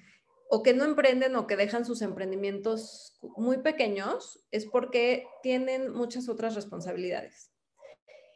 o 0.52 0.64
que 0.64 0.74
no 0.74 0.84
emprenden 0.84 1.36
o 1.36 1.46
que 1.46 1.56
dejan 1.56 1.84
sus 1.84 2.02
emprendimientos 2.02 3.18
muy 3.36 3.58
pequeños 3.58 4.44
es 4.50 4.66
porque 4.66 5.26
tienen 5.42 5.92
muchas 5.92 6.28
otras 6.28 6.56
responsabilidades. 6.56 7.52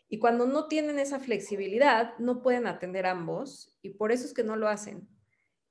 Y 0.09 0.21
cuando 0.21 0.47
no 0.47 0.69
tienen 0.69 1.01
esa 1.01 1.19
flexibilidad, 1.19 2.17
no 2.19 2.41
pueden 2.41 2.69
atender 2.69 3.07
ambos 3.07 3.77
y 3.83 3.91
por 3.91 4.13
eso 4.13 4.27
es 4.27 4.33
que 4.33 4.45
no 4.45 4.55
lo 4.55 4.69
hacen. 4.69 5.09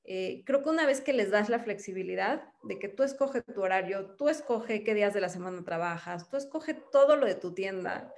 Eh, 0.05 0.43
creo 0.45 0.63
que 0.63 0.69
una 0.69 0.86
vez 0.86 1.01
que 1.01 1.13
les 1.13 1.31
das 1.31 1.50
la 1.50 1.60
flexibilidad 1.60 2.43
de 2.63 2.77
que 2.77 2.89
tú 2.89 3.03
escoges 3.03 3.43
tu 3.45 3.62
horario, 3.62 4.15
tú 4.17 4.29
escoges 4.29 4.81
qué 4.81 4.93
días 4.93 5.13
de 5.13 5.22
la 5.22 5.29
semana 5.29 5.63
trabajas, 5.63 6.29
tú 6.29 6.38
escoges 6.38 6.75
todo 6.91 7.15
lo 7.15 7.25
de 7.25 7.36
tu 7.36 7.53
tienda, 7.53 8.13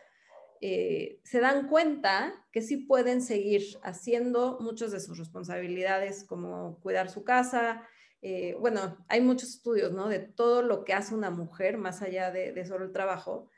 eh, 0.61 1.19
se 1.23 1.39
dan 1.39 1.67
cuenta 1.67 2.45
que 2.51 2.61
sí 2.61 2.77
pueden 2.77 3.21
seguir 3.21 3.61
haciendo 3.83 4.57
muchas 4.59 4.91
de 4.91 4.99
sus 4.99 5.17
responsabilidades 5.17 6.23
como 6.23 6.79
cuidar 6.79 7.09
su 7.09 7.23
casa. 7.23 7.87
Eh, 8.21 8.55
bueno, 8.59 9.05
hay 9.07 9.21
muchos 9.21 9.49
estudios, 9.49 9.91
¿no? 9.91 10.07
De 10.07 10.19
todo 10.19 10.63
lo 10.63 10.85
que 10.85 10.93
hace 10.93 11.13
una 11.13 11.29
mujer 11.29 11.77
más 11.77 12.01
allá 12.01 12.31
de, 12.31 12.51
de 12.51 12.65
solo 12.65 12.85
el 12.85 12.91
trabajo 12.93 13.49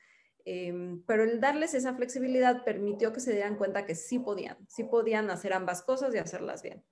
Em, 0.50 1.04
pero 1.06 1.24
el 1.24 1.42
darles 1.42 1.74
esa 1.74 1.94
flexibilidad 1.94 2.64
permitió 2.64 3.12
que 3.12 3.20
se 3.20 3.34
dieran 3.34 3.58
cuenta 3.58 3.86
que 3.86 3.96
sí 3.96 4.18
podían, 4.18 4.56
sí 4.70 4.86
podían 4.86 5.30
hacer 5.30 5.52
ambas 5.52 5.82
cosas 5.82 6.16
y 6.16 6.20
hacerlas 6.20 6.64
bien. 6.64 6.86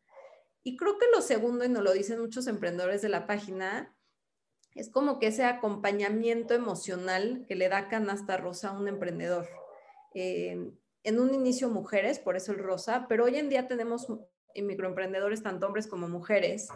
Y 0.67 0.77
creo 0.77 0.97
que 0.97 1.05
lo 1.13 1.21
segundo, 1.21 1.63
y 1.63 1.69
nos 1.69 1.83
lo 1.83 1.93
dicen 1.93 2.19
muchos 2.19 2.47
emprendedores 2.47 3.03
de 3.03 3.09
la 3.09 3.27
página, 3.27 3.95
es 4.73 4.89
como 4.89 5.19
que 5.19 5.27
ese 5.27 5.45
acompañamiento 5.45 6.55
emocional 6.55 7.45
que 7.47 7.53
le 7.53 7.69
da 7.69 7.87
canasta 7.87 8.37
rosa 8.37 8.69
a 8.69 8.71
un 8.71 8.87
emprendedor. 8.87 9.47
Em, 10.15 10.75
en 11.03 11.19
un 11.19 11.35
inicio 11.35 11.69
mujeres, 11.69 12.17
por 12.17 12.35
eso 12.35 12.51
el 12.51 12.57
rosa, 12.57 13.05
pero 13.07 13.25
hoy 13.25 13.35
en 13.35 13.47
día 13.47 13.67
tenemos 13.67 14.07
microemprendedores, 14.55 15.43
tanto 15.43 15.67
hombres 15.67 15.85
como 15.85 16.09
mujeres, 16.09 16.69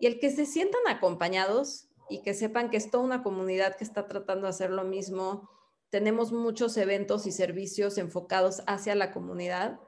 y 0.00 0.06
el 0.06 0.18
que 0.20 0.30
se 0.30 0.46
sientan 0.46 0.80
acompañados 0.88 1.90
y 2.08 2.22
que 2.22 2.32
sepan 2.32 2.70
que 2.70 2.78
es 2.78 2.90
toda 2.90 3.04
una 3.04 3.22
comunidad 3.22 3.76
que 3.76 3.84
está 3.84 4.08
tratando 4.08 4.44
de 4.46 4.50
hacer 4.50 4.70
lo 4.70 4.84
mismo, 4.84 5.50
tenemos 5.90 6.32
muchos 6.32 6.78
eventos 6.78 7.26
y 7.26 7.30
servicios 7.30 7.98
enfocados 7.98 8.62
hacia 8.66 8.94
la 8.94 9.12
comunidad, 9.12 9.78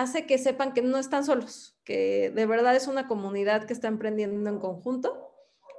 hace 0.00 0.26
que 0.26 0.38
sepan 0.38 0.72
que 0.72 0.82
no 0.82 0.98
están 0.98 1.24
solos, 1.24 1.78
que 1.84 2.30
de 2.30 2.46
verdad 2.46 2.74
es 2.74 2.86
una 2.86 3.06
comunidad 3.06 3.66
que 3.66 3.72
está 3.72 3.88
emprendiendo 3.88 4.48
en 4.48 4.58
conjunto 4.58 5.30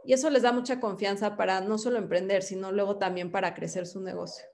y 0.04 0.14
eso 0.14 0.30
les 0.30 0.44
da 0.44 0.52
mucha 0.52 0.80
confianza 0.80 1.36
para 1.36 1.62
no 1.62 1.78
solo 1.78 1.98
emprender, 1.98 2.44
sino 2.44 2.72
luego 2.72 2.98
también 2.98 3.32
para 3.32 3.54
crecer 3.54 3.86
su 3.86 4.02
negocio. 4.02 4.46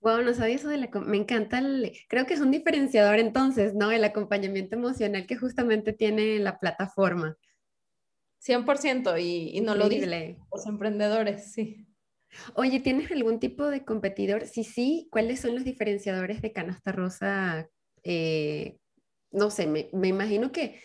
Wow, 0.00 0.22
no 0.22 0.34
sabía 0.34 0.56
eso 0.56 0.68
de 0.68 0.78
la... 0.78 0.90
Me 1.00 1.16
encanta, 1.16 1.58
el, 1.58 1.92
creo 2.08 2.26
que 2.26 2.34
es 2.34 2.40
un 2.40 2.50
diferenciador 2.50 3.18
entonces, 3.18 3.74
¿no? 3.74 3.90
El 3.90 4.04
acompañamiento 4.04 4.76
emocional 4.76 5.26
que 5.26 5.36
justamente 5.36 5.92
tiene 5.92 6.38
la 6.38 6.58
plataforma. 6.58 7.36
100% 8.46 9.20
y, 9.20 9.56
y 9.56 9.60
no 9.62 9.74
lo 9.74 9.88
dicen 9.88 10.38
los 10.52 10.66
emprendedores, 10.66 11.52
sí. 11.52 11.85
Oye, 12.54 12.80
¿tienes 12.80 13.10
algún 13.10 13.40
tipo 13.40 13.66
de 13.66 13.84
competidor? 13.84 14.46
Si 14.46 14.64
sí, 14.64 15.08
¿cuáles 15.10 15.40
son 15.40 15.54
los 15.54 15.64
diferenciadores 15.64 16.42
de 16.42 16.52
canasta 16.52 16.92
rosa? 16.92 17.68
Eh, 18.02 18.78
no 19.30 19.50
sé, 19.50 19.66
me, 19.66 19.88
imagino 20.08 20.52
que 20.52 20.80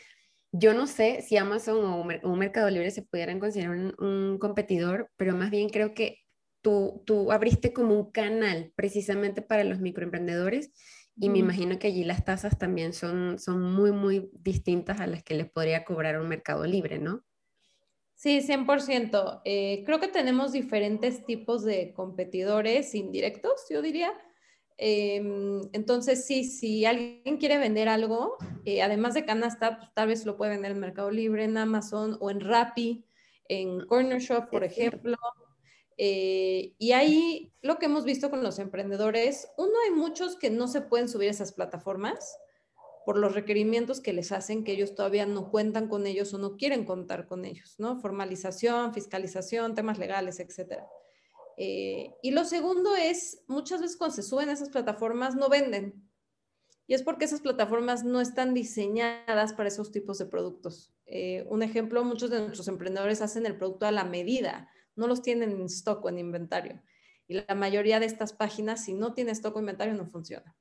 yo 0.51 0.73
no 0.73 0.87
sé 0.87 1.21
si 1.21 1.37
Amazon 1.37 1.85
o 1.85 2.01
un, 2.01 2.39
Mercado 2.39 2.69
Libre 2.69 2.91
se 2.91 3.03
pudieran 3.03 3.39
considerar 3.39 3.95
un, 3.97 4.37
competidor, 4.39 5.09
pero 5.17 5.35
más 5.35 5.51
bien 5.51 5.69
creo 5.69 5.93
que 5.93 6.19
tú, 6.61 7.03
tú 7.05 7.31
abriste 7.31 7.73
como 7.73 7.95
un 7.95 8.11
canal 8.11 8.71
precisamente 8.75 9.41
para 9.41 9.63
los 9.63 9.79
microemprendedores 9.79 10.71
y 11.17 11.29
me 11.29 11.39
imagino 11.39 11.77
que 11.77 11.87
allí 11.87 12.03
las 12.03 12.25
tasas 12.25 12.57
también 12.57 12.93
son, 12.93 13.37
son 13.37 13.61
muy, 13.61 13.91
muy 13.91 14.31
distintas 14.33 14.99
a 14.99 15.07
las 15.07 15.23
que 15.23 15.35
les 15.35 15.51
podría 15.51 15.83
cobrar 15.83 16.19
un 16.19 16.27
Mercado 16.27 16.65
Libre, 16.65 16.97
¿no? 16.97 17.23
Sí, 18.21 18.41
100%. 18.41 19.41
Eh, 19.45 19.81
creo 19.83 19.99
que 19.99 20.07
tenemos 20.07 20.51
diferentes 20.51 21.25
tipos 21.25 21.63
de 21.63 21.91
competidores 21.91 22.93
indirectos, 22.93 23.65
yo 23.67 23.81
diría. 23.81 24.13
Em, 24.77 25.59
entonces, 25.73 26.23
sí, 26.27 26.43
si 26.43 26.85
alguien 26.85 27.37
quiere 27.39 27.57
vender 27.57 27.89
algo, 27.89 28.37
eh, 28.63 28.83
además 28.83 29.15
de 29.15 29.25
canasta, 29.25 29.79
pues, 29.79 29.89
tal 29.95 30.09
vez 30.09 30.23
lo 30.27 30.37
puede 30.37 30.51
vender 30.51 30.69
en 30.69 30.79
Mercado 30.79 31.09
Libre, 31.09 31.45
en 31.45 31.57
Amazon 31.57 32.15
o 32.19 32.29
en 32.29 32.41
Rappi, 32.41 33.03
en 33.49 33.87
Corner 33.87 34.19
Shop, 34.19 34.51
por 34.51 34.63
ejemplo. 34.63 35.17
Eh, 35.97 36.75
y 36.77 36.91
ahí 36.91 37.51
lo 37.63 37.79
que 37.79 37.87
hemos 37.87 38.05
visto 38.05 38.29
con 38.29 38.43
los 38.43 38.59
emprendedores, 38.59 39.47
uno, 39.57 39.73
hay 39.83 39.95
muchos 39.95 40.35
que 40.35 40.51
no 40.51 40.67
se 40.67 40.81
pueden 40.81 41.09
subir 41.09 41.29
a 41.29 41.31
esas 41.31 41.53
plataformas 41.53 42.37
por 43.05 43.17
los 43.17 43.33
requerimientos 43.33 43.99
que 43.99 44.13
les 44.13 44.31
hacen 44.31 44.63
que 44.63 44.73
ellos 44.73 44.95
todavía 44.95 45.25
no 45.25 45.49
cuentan 45.49 45.87
con 45.87 46.05
ellos 46.05 46.33
o 46.33 46.37
no 46.37 46.55
quieren 46.55 46.85
contar 46.85 47.27
con 47.27 47.45
ellos, 47.45 47.75
¿no? 47.79 47.99
Formalización, 47.99 48.93
fiscalización, 48.93 49.75
temas 49.75 49.97
legales, 49.97 50.39
etc. 50.39 50.83
Eh, 51.57 52.13
y 52.21 52.31
lo 52.31 52.45
segundo 52.45 52.95
es, 52.95 53.43
muchas 53.47 53.81
veces 53.81 53.97
cuando 53.97 54.15
se 54.15 54.23
suben 54.23 54.49
esas 54.49 54.69
plataformas 54.69 55.35
no 55.35 55.49
venden. 55.49 56.07
Y 56.87 56.93
es 56.93 57.03
porque 57.03 57.25
esas 57.25 57.41
plataformas 57.41 58.03
no 58.03 58.21
están 58.21 58.53
diseñadas 58.53 59.53
para 59.53 59.69
esos 59.69 59.91
tipos 59.91 60.17
de 60.17 60.25
productos. 60.25 60.93
Eh, 61.05 61.45
un 61.49 61.63
ejemplo, 61.63 62.03
muchos 62.03 62.29
de 62.29 62.39
nuestros 62.39 62.67
emprendedores 62.67 63.21
hacen 63.21 63.45
el 63.45 63.57
producto 63.57 63.85
a 63.85 63.91
la 63.91 64.03
medida, 64.03 64.69
no 64.95 65.07
los 65.07 65.21
tienen 65.21 65.51
en 65.51 65.65
stock 65.65 66.03
o 66.03 66.09
en 66.09 66.19
inventario. 66.19 66.81
Y 67.27 67.35
la 67.35 67.55
mayoría 67.55 67.99
de 67.99 68.05
estas 68.05 68.33
páginas, 68.33 68.83
si 68.83 68.93
no 68.93 69.13
tiene 69.13 69.31
stock 69.31 69.55
o 69.55 69.59
inventario, 69.59 69.93
no 69.93 70.05
funciona. 70.05 70.55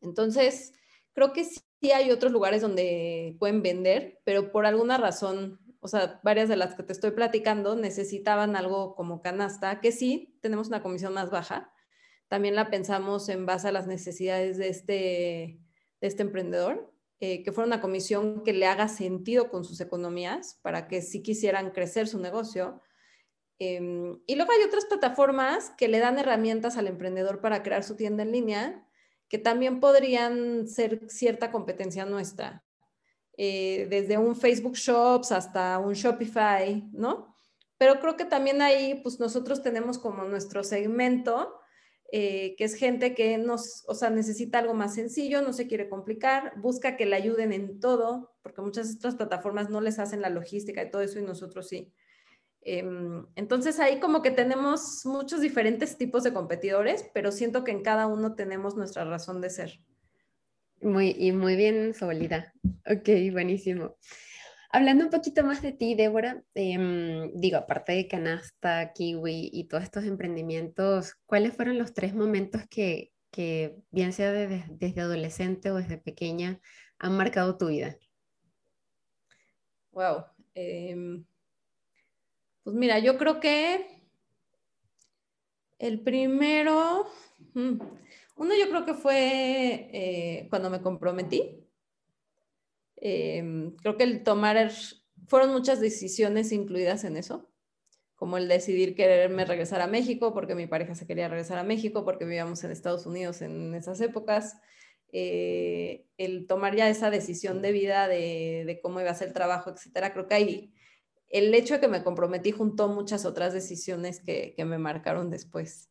Entonces, 0.00 0.72
Creo 1.14 1.32
que 1.32 1.44
sí 1.44 1.92
hay 1.94 2.10
otros 2.10 2.32
lugares 2.32 2.60
donde 2.60 3.36
pueden 3.38 3.62
vender, 3.62 4.20
pero 4.24 4.50
por 4.50 4.66
alguna 4.66 4.98
razón, 4.98 5.60
o 5.80 5.86
sea, 5.86 6.20
varias 6.24 6.48
de 6.48 6.56
las 6.56 6.74
que 6.74 6.82
te 6.82 6.92
estoy 6.92 7.12
platicando 7.12 7.76
necesitaban 7.76 8.56
algo 8.56 8.96
como 8.96 9.22
canasta, 9.22 9.80
que 9.80 9.92
sí, 9.92 10.36
tenemos 10.42 10.68
una 10.68 10.82
comisión 10.82 11.14
más 11.14 11.30
baja. 11.30 11.72
También 12.28 12.56
la 12.56 12.68
pensamos 12.68 13.28
en 13.28 13.46
base 13.46 13.68
a 13.68 13.72
las 13.72 13.86
necesidades 13.86 14.58
de 14.58 14.68
este, 14.68 15.60
este 16.00 16.22
emprendedor, 16.22 16.92
eh, 17.20 17.44
que 17.44 17.52
fuera 17.52 17.68
una 17.68 17.80
comisión 17.80 18.42
que 18.42 18.52
le 18.52 18.66
haga 18.66 18.88
sentido 18.88 19.50
con 19.50 19.64
sus 19.64 19.80
economías 19.80 20.58
para 20.62 20.88
que 20.88 21.00
sí 21.00 21.22
quisieran 21.22 21.70
crecer 21.70 22.08
su 22.08 22.18
negocio. 22.18 22.82
Em, 23.60 24.20
y 24.26 24.34
luego 24.34 24.50
hay 24.50 24.64
otras 24.64 24.86
plataformas 24.86 25.70
que 25.78 25.86
le 25.86 26.00
dan 26.00 26.18
herramientas 26.18 26.76
al 26.76 26.88
emprendedor 26.88 27.40
para 27.40 27.62
crear 27.62 27.84
su 27.84 27.94
tienda 27.94 28.24
en 28.24 28.32
línea 28.32 28.88
que 29.28 29.38
también 29.38 29.80
podrían 29.80 30.68
ser 30.68 31.08
cierta 31.08 31.50
competencia 31.50 32.04
nuestra, 32.04 32.64
eh, 33.36 33.86
desde 33.90 34.18
un 34.18 34.36
Facebook 34.36 34.74
Shops 34.74 35.32
hasta 35.32 35.78
un 35.78 35.94
Shopify, 35.94 36.88
¿no? 36.92 37.34
Pero 37.78 38.00
creo 38.00 38.16
que 38.16 38.24
también 38.24 38.62
ahí, 38.62 39.00
pues 39.02 39.18
nosotros 39.18 39.62
tenemos 39.62 39.98
como 39.98 40.24
nuestro 40.24 40.62
segmento, 40.62 41.58
eh, 42.12 42.54
que 42.56 42.64
es 42.64 42.76
gente 42.76 43.14
que 43.14 43.38
nos, 43.38 43.84
o 43.88 43.94
sea, 43.94 44.10
necesita 44.10 44.60
algo 44.60 44.74
más 44.74 44.94
sencillo, 44.94 45.42
no 45.42 45.52
se 45.52 45.66
quiere 45.66 45.88
complicar, 45.88 46.52
busca 46.60 46.96
que 46.96 47.06
le 47.06 47.16
ayuden 47.16 47.52
en 47.52 47.80
todo, 47.80 48.36
porque 48.42 48.62
muchas 48.62 48.94
otras 48.94 49.16
plataformas 49.16 49.68
no 49.68 49.80
les 49.80 49.98
hacen 49.98 50.20
la 50.20 50.30
logística 50.30 50.82
y 50.82 50.90
todo 50.90 51.02
eso 51.02 51.18
y 51.18 51.22
nosotros 51.22 51.68
sí. 51.68 51.92
Em, 52.66 53.26
entonces 53.36 53.78
ahí 53.78 54.00
como 54.00 54.22
que 54.22 54.30
tenemos 54.30 55.04
muchos 55.04 55.42
diferentes 55.42 55.98
tipos 55.98 56.24
de 56.24 56.32
competidores, 56.32 57.04
pero 57.12 57.30
siento 57.30 57.62
que 57.62 57.72
en 57.72 57.82
cada 57.82 58.06
uno 58.06 58.34
tenemos 58.34 58.74
nuestra 58.74 59.04
razón 59.04 59.42
de 59.42 59.50
ser. 59.50 59.80
Muy, 60.80 61.14
y 61.18 61.32
muy 61.32 61.56
bien 61.56 61.92
sólida. 61.94 62.54
Ok, 62.86 63.08
buenísimo. 63.32 63.96
Hablando 64.70 65.04
un 65.04 65.10
poquito 65.10 65.44
más 65.44 65.62
de 65.62 65.72
ti, 65.72 65.94
Débora, 65.94 66.42
em, 66.54 67.30
digo, 67.34 67.58
aparte 67.58 67.92
de 67.92 68.08
Canasta, 68.08 68.92
Kiwi 68.92 69.50
y 69.52 69.64
todos 69.68 69.84
estos 69.84 70.04
emprendimientos, 70.04 71.14
¿cuáles 71.26 71.54
fueron 71.54 71.78
los 71.78 71.94
tres 71.94 72.14
momentos 72.14 72.62
que, 72.68 73.12
que 73.30 73.76
bien 73.90 74.12
sea 74.12 74.32
desde 74.32 75.00
adolescente 75.00 75.70
o 75.70 75.76
desde 75.76 75.98
pequeña, 75.98 76.60
han 76.98 77.16
marcado 77.16 77.56
tu 77.56 77.68
vida? 77.68 77.96
Wow. 79.92 80.24
Em, 80.54 81.24
pues 82.64 82.74
mira, 82.74 82.98
yo 82.98 83.18
creo 83.18 83.40
que 83.40 84.02
el 85.78 86.00
primero, 86.00 87.06
mm, 87.52 87.78
uno 88.36 88.54
yo 88.58 88.68
creo 88.70 88.84
que 88.84 88.94
fue 88.94 89.90
eh, 89.92 90.46
cuando 90.50 90.70
me 90.70 90.80
comprometí. 90.80 91.60
Em, 92.96 93.76
creo 93.76 93.96
que 93.96 94.04
el 94.04 94.24
tomar, 94.24 94.70
fueron 95.26 95.52
muchas 95.52 95.80
decisiones 95.80 96.52
incluidas 96.52 97.04
en 97.04 97.18
eso, 97.18 97.50
como 98.14 98.38
el 98.38 98.48
decidir 98.48 98.94
quererme 98.94 99.44
regresar 99.44 99.82
a 99.82 99.86
México, 99.86 100.32
porque 100.32 100.54
mi 100.54 100.66
pareja 100.66 100.94
se 100.94 101.06
quería 101.06 101.28
regresar 101.28 101.58
a 101.58 101.64
México, 101.64 102.04
porque 102.04 102.24
vivíamos 102.24 102.64
en 102.64 102.70
Estados 102.70 103.04
Unidos 103.04 103.42
en 103.42 103.74
esas 103.74 104.00
épocas. 104.00 104.56
Eh, 105.12 106.06
el 106.16 106.46
tomar 106.46 106.74
ya 106.74 106.88
esa 106.88 107.10
decisión 107.10 107.62
de 107.62 107.72
vida 107.72 108.08
de, 108.08 108.80
cómo 108.82 109.00
iba 109.00 109.10
a 109.10 109.14
ser 109.14 109.28
el 109.28 109.34
trabajo, 109.34 109.70
etcétera, 109.70 110.12
creo 110.12 110.26
que 110.26 110.34
ahí 110.34 110.74
el 111.34 111.52
hecho 111.54 111.74
de 111.74 111.80
que 111.80 111.88
me 111.88 112.04
comprometí 112.04 112.52
juntó 112.52 112.88
muchas 112.88 113.24
otras 113.24 113.52
decisiones 113.52 114.20
que, 114.20 114.54
me 114.58 114.78
marcaron 114.78 115.30
después. 115.30 115.90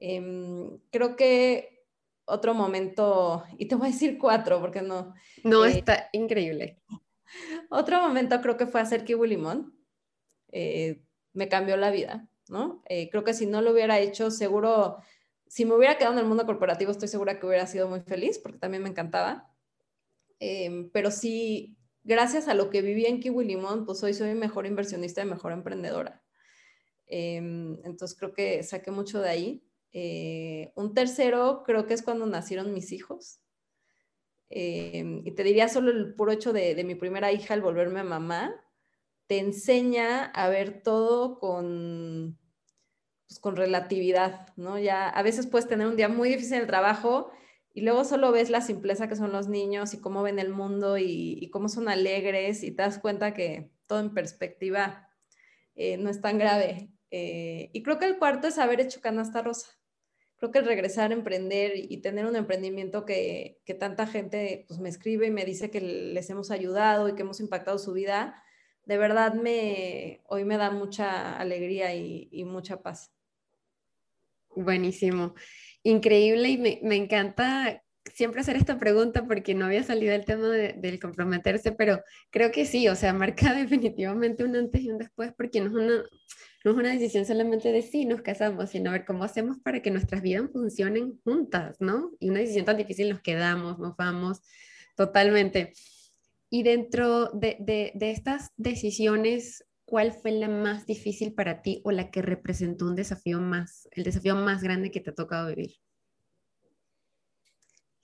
Em, 0.00 0.78
creo 0.90 1.16
que 1.16 1.86
otro 2.24 2.52
momento, 2.52 3.44
y 3.58 3.66
te 3.66 3.76
voy 3.76 3.88
a 3.88 3.92
decir 3.92 4.18
cuatro, 4.18 4.60
porque 4.60 4.82
no. 4.82 5.14
No, 5.44 5.64
eh, 5.64 5.78
está 5.78 6.08
increíble. 6.12 6.80
Otro 7.70 8.02
momento 8.02 8.38
creo 8.42 8.58
que 8.58 8.66
fue 8.66 8.80
hacer 8.80 9.04
Kiwi 9.04 9.26
Limón. 9.26 9.74
Eh, 10.50 11.02
me 11.32 11.48
cambió 11.48 11.78
la 11.78 11.90
vida, 11.90 12.28
¿no? 12.48 12.82
creo 12.86 13.24
que 13.24 13.32
si 13.32 13.46
no 13.46 13.62
lo 13.62 13.72
hubiera 13.72 13.98
hecho, 14.00 14.30
seguro 14.30 14.98
si 15.52 15.66
me 15.66 15.74
hubiera 15.74 15.98
quedado 15.98 16.14
en 16.14 16.20
el 16.20 16.26
mundo 16.26 16.46
corporativo, 16.46 16.90
estoy 16.92 17.08
segura 17.08 17.38
que 17.38 17.44
hubiera 17.44 17.66
sido 17.66 17.86
muy 17.86 18.00
feliz 18.00 18.38
porque 18.38 18.56
también 18.56 18.82
me 18.82 18.88
encantaba. 18.88 19.50
Em, 20.38 20.88
pero 20.90 21.10
sí, 21.10 21.76
gracias 22.04 22.48
a 22.48 22.54
lo 22.54 22.70
que 22.70 22.82
viví 22.82 23.06
en 23.06 23.20
Kiwi 23.20 23.44
Limón, 23.44 23.86
pues 23.86 24.02
hoy 24.02 24.14
soy 24.14 24.34
mejor 24.34 24.66
inversionista 24.66 25.22
y 25.22 25.26
mejor 25.26 25.52
emprendedora. 25.52 26.22
Em, 27.06 27.78
entonces 27.84 28.16
creo 28.18 28.32
que 28.32 28.62
saqué 28.62 28.90
mucho 28.90 29.20
de 29.20 29.28
ahí. 29.28 29.64
Eh, 29.92 30.72
un 30.74 30.94
tercero 30.94 31.62
creo 31.66 31.86
que 31.86 31.94
es 31.94 32.02
cuando 32.02 32.26
nacieron 32.26 32.72
mis 32.72 32.92
hijos. 32.92 33.40
Em, 34.48 35.22
y 35.26 35.32
te 35.32 35.44
diría 35.44 35.68
solo 35.68 35.90
el 35.90 36.14
puro 36.14 36.32
hecho 36.32 36.52
de, 36.52 36.82
mi 36.84 36.94
primera 36.94 37.32
hija, 37.32 37.54
el 37.54 37.62
volverme 37.62 38.02
mamá, 38.02 38.54
te 39.26 39.38
enseña 39.38 40.26
a 40.26 40.48
ver 40.48 40.82
todo 40.82 41.38
con, 41.38 42.38
pues, 43.26 43.40
con 43.40 43.56
relatividad, 43.56 44.48
¿no? 44.56 44.78
Ya 44.78 45.08
a 45.08 45.22
veces 45.22 45.46
puedes 45.46 45.68
tener 45.68 45.86
un 45.86 45.96
día 45.96 46.08
muy 46.08 46.28
difícil 46.28 46.54
en 46.54 46.60
el 46.62 46.66
trabajo 46.66 47.30
y 47.74 47.82
luego 47.82 48.04
solo 48.04 48.32
ves 48.32 48.50
la 48.50 48.60
simpleza 48.60 49.08
que 49.08 49.16
son 49.16 49.32
los 49.32 49.48
niños 49.48 49.94
y 49.94 50.00
cómo 50.00 50.22
ven 50.22 50.38
el 50.38 50.50
mundo 50.50 50.98
y, 50.98 51.48
cómo 51.50 51.68
son 51.68 51.88
alegres 51.88 52.62
y 52.62 52.70
te 52.70 52.82
das 52.82 52.98
cuenta 52.98 53.32
que 53.34 53.70
todo 53.86 54.00
en 54.00 54.12
perspectiva 54.12 55.08
eh, 55.74 55.96
no 55.96 56.10
es 56.10 56.20
tan 56.20 56.38
grave. 56.38 56.90
Eh, 57.10 57.70
y 57.72 57.82
creo 57.82 57.98
que 57.98 58.06
el 58.06 58.18
cuarto 58.18 58.46
es 58.48 58.58
haber 58.58 58.80
hecho 58.80 59.00
canasta 59.00 59.42
rosa. 59.42 59.68
Creo 60.36 60.50
que 60.50 60.58
el 60.58 60.66
regresar 60.66 61.12
a 61.12 61.14
emprender 61.14 61.72
y 61.76 61.98
tener 61.98 62.26
un 62.26 62.36
emprendimiento 62.36 63.06
que, 63.06 63.60
que 63.64 63.74
tanta 63.74 64.06
gente 64.06 64.64
pues, 64.68 64.80
me 64.80 64.88
escribe 64.88 65.28
y 65.28 65.30
me 65.30 65.44
dice 65.44 65.70
que 65.70 65.80
les 65.80 66.28
hemos 66.30 66.50
ayudado 66.50 67.08
y 67.08 67.14
que 67.14 67.22
hemos 67.22 67.40
impactado 67.40 67.78
su 67.78 67.92
vida, 67.92 68.42
de 68.84 68.98
verdad 68.98 69.34
me, 69.34 70.22
hoy 70.26 70.44
me 70.44 70.56
da 70.56 70.70
mucha 70.70 71.36
alegría 71.36 71.94
y 71.94 72.44
mucha 72.44 72.82
paz. 72.82 73.12
Buenísimo. 74.54 75.34
Increíble 75.84 76.48
y 76.48 76.58
me, 76.58 76.96
encanta 76.96 77.82
siempre 78.14 78.40
hacer 78.40 78.56
esta 78.56 78.78
pregunta 78.78 79.26
porque 79.26 79.54
no 79.54 79.66
había 79.66 79.82
salido 79.82 80.14
el 80.14 80.24
tema 80.24 80.48
del 80.48 81.00
comprometerse, 81.00 81.72
pero 81.72 82.00
creo 82.30 82.52
que 82.52 82.66
sí, 82.66 82.88
o 82.88 82.94
sea, 82.94 83.12
marca 83.12 83.52
definitivamente 83.54 84.44
un 84.44 84.56
antes 84.56 84.82
y 84.82 84.90
un 84.90 84.98
después 84.98 85.32
porque 85.36 85.60
no 85.60 85.66
es 85.66 85.72
una, 85.72 86.04
no 86.64 86.70
es 86.70 86.76
una 86.76 86.92
decisión 86.92 87.26
solamente 87.26 87.72
de 87.72 87.82
sí 87.82 88.04
nos 88.04 88.22
casamos, 88.22 88.70
sino 88.70 88.92
ver 88.92 89.04
cómo 89.04 89.24
hacemos 89.24 89.58
para 89.58 89.82
que 89.82 89.90
nuestras 89.90 90.22
vidas 90.22 90.50
funcionen 90.52 91.20
juntas, 91.24 91.76
¿no? 91.80 92.12
Y 92.20 92.30
una 92.30 92.40
decisión 92.40 92.64
tan 92.64 92.76
difícil 92.76 93.08
nos 93.08 93.20
quedamos, 93.20 93.78
nos 93.78 93.96
vamos 93.96 94.40
totalmente. 94.96 95.72
Y 96.48 96.62
dentro 96.62 97.30
de, 97.30 97.56
de 97.94 98.10
estas 98.10 98.52
decisiones 98.56 99.64
¿cuál 99.92 100.12
fue 100.12 100.30
la 100.30 100.48
más 100.48 100.86
difícil 100.86 101.34
para 101.34 101.60
ti 101.60 101.82
o 101.84 101.90
la 101.92 102.10
que 102.10 102.22
representó 102.22 102.86
un 102.86 102.96
desafío 102.96 103.42
más, 103.42 103.90
el 103.90 104.04
desafío 104.04 104.34
más 104.34 104.62
grande 104.62 104.90
que 104.90 105.00
te 105.00 105.10
ha 105.10 105.14
tocado 105.14 105.48
vivir? 105.48 105.74